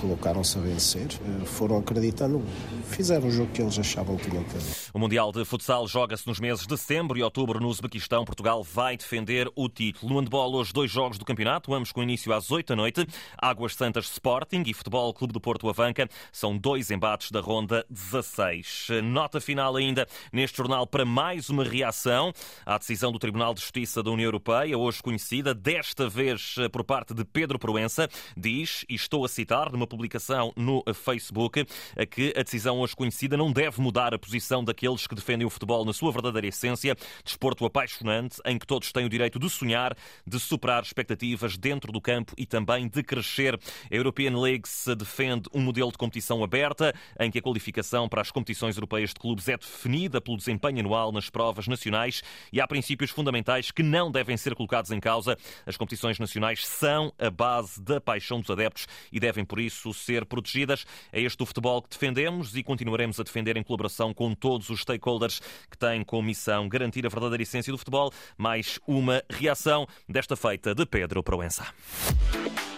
colocaram-se 0.00 0.58
a 0.58 0.60
vencer, 0.60 1.08
eh, 1.12 1.44
foram 1.44 1.78
acreditando, 1.78 2.42
fizeram 2.88 3.28
o 3.28 3.30
jogo 3.30 3.52
que 3.52 3.60
eles 3.60 3.78
achavam 3.78 4.16
que 4.16 4.30
tinham 4.30 4.42
que 4.44 4.50
fazer. 4.50 4.90
O 4.94 4.98
Mundial 4.98 5.30
de 5.30 5.44
Futsal 5.44 5.86
joga-se 5.86 6.26
nos 6.26 6.40
meses 6.40 6.66
de 6.66 6.76
setembro 6.76 7.18
e 7.18 7.22
outubro 7.22 7.60
no 7.60 7.68
Uzbequistão. 7.68 8.24
Portugal 8.24 8.62
vai 8.62 8.96
defender 8.96 9.50
o 9.54 9.68
título. 9.68 10.12
No 10.12 10.20
handball, 10.20 10.54
hoje, 10.54 10.72
dois 10.72 10.90
jogos 10.90 11.18
do 11.18 11.24
campeonato, 11.24 11.74
ambos 11.74 11.92
com 11.92 12.02
início 12.02 12.32
às 12.32 12.50
8 12.50 12.68
da 12.68 12.76
noite. 12.76 13.06
Águas 13.36 13.74
Santas 13.74 14.06
Sporting 14.06 14.62
e 14.66 14.72
Futebol 14.72 15.12
Clube 15.12 15.32
do 15.32 15.40
Porto 15.40 15.68
Avanca 15.68 16.08
são 16.32 16.56
dois 16.56 16.90
embates 16.90 17.30
da 17.30 17.40
ronda 17.40 17.84
16. 17.90 18.88
Nota 19.04 19.40
final 19.40 19.76
ainda 19.76 20.06
neste 20.32 20.56
jornal 20.56 20.86
para 20.86 21.04
mais 21.04 21.50
uma 21.50 21.64
reação 21.64 22.32
à 22.64 22.78
decisão 22.78 23.12
do 23.12 23.18
Tribunal 23.18 23.52
de 23.52 23.60
Justiça 23.60 24.02
da 24.02 24.10
União 24.10 24.26
Europeia, 24.26 24.78
hoje 24.78 25.02
conhecida, 25.02 25.54
desta 25.54 26.08
vez 26.08 26.56
por 26.72 26.84
parte 26.84 27.12
de 27.12 27.24
Pedro 27.24 27.58
Proença, 27.58 28.08
diz, 28.36 28.84
e 28.88 28.94
estou 28.94 29.24
a 29.24 29.28
citar, 29.28 29.70
numa 29.70 29.86
publicação 29.90 30.52
no 30.56 30.82
Facebook 30.94 31.66
que 32.10 32.32
a 32.36 32.42
decisão 32.42 32.80
hoje 32.80 32.96
conhecida 32.96 33.36
não 33.36 33.52
deve 33.52 33.80
mudar 33.80 34.14
a 34.14 34.18
posição 34.18 34.64
daqueles 34.64 35.06
que 35.06 35.14
defendem 35.14 35.46
o 35.46 35.50
futebol 35.50 35.84
na 35.84 35.92
sua 35.92 36.12
verdadeira 36.12 36.46
essência, 36.46 36.96
desporto 37.24 37.64
apaixonante 37.64 38.40
em 38.46 38.58
que 38.58 38.66
todos 38.66 38.92
têm 38.92 39.04
o 39.04 39.08
direito 39.08 39.38
de 39.38 39.50
sonhar, 39.50 39.96
de 40.26 40.38
superar 40.38 40.82
expectativas 40.82 41.58
dentro 41.58 41.92
do 41.92 42.00
campo 42.00 42.32
e 42.38 42.46
também 42.46 42.88
de 42.88 43.02
crescer. 43.02 43.58
A 43.90 43.94
European 43.94 44.38
League 44.38 44.68
se 44.68 44.94
defende 44.94 45.48
um 45.52 45.60
modelo 45.60 45.90
de 45.90 45.98
competição 45.98 46.42
aberta 46.44 46.94
em 47.18 47.30
que 47.30 47.38
a 47.38 47.42
qualificação 47.42 48.08
para 48.08 48.20
as 48.20 48.30
competições 48.30 48.76
europeias 48.76 49.10
de 49.10 49.16
clubes 49.16 49.48
é 49.48 49.56
definida 49.56 50.20
pelo 50.20 50.36
desempenho 50.36 50.80
anual 50.80 51.10
nas 51.10 51.28
provas 51.28 51.66
nacionais 51.66 52.22
e 52.52 52.60
há 52.60 52.66
princípios 52.66 53.10
fundamentais 53.10 53.70
que 53.70 53.82
não 53.82 54.10
devem 54.10 54.36
ser 54.36 54.54
colocados 54.54 54.90
em 54.90 55.00
causa. 55.00 55.36
As 55.66 55.76
competições 55.76 56.18
nacionais 56.18 56.66
são 56.66 57.12
a 57.18 57.30
base 57.30 57.80
da 57.82 58.00
paixão 58.00 58.40
dos 58.40 58.50
adeptos 58.50 58.86
e 59.10 59.18
devem, 59.18 59.44
por 59.44 59.58
isso, 59.58 59.79
isso 59.80 59.94
ser 59.94 60.26
protegidas. 60.26 60.84
É 61.12 61.20
este 61.20 61.42
o 61.42 61.46
futebol 61.46 61.82
que 61.82 61.90
defendemos 61.90 62.56
e 62.56 62.62
continuaremos 62.62 63.18
a 63.18 63.22
defender 63.22 63.56
em 63.56 63.62
colaboração 63.62 64.12
com 64.12 64.34
todos 64.34 64.68
os 64.68 64.80
stakeholders 64.80 65.40
que 65.70 65.78
têm 65.78 66.04
como 66.04 66.28
missão 66.28 66.68
garantir 66.68 67.06
a 67.06 67.08
verdadeira 67.08 67.42
essência 67.42 67.72
do 67.72 67.78
futebol. 67.78 68.12
Mais 68.36 68.78
uma 68.86 69.22
reação 69.30 69.86
desta 70.08 70.36
feita 70.36 70.74
de 70.74 70.84
Pedro 70.84 71.22
Proença. 71.22 71.66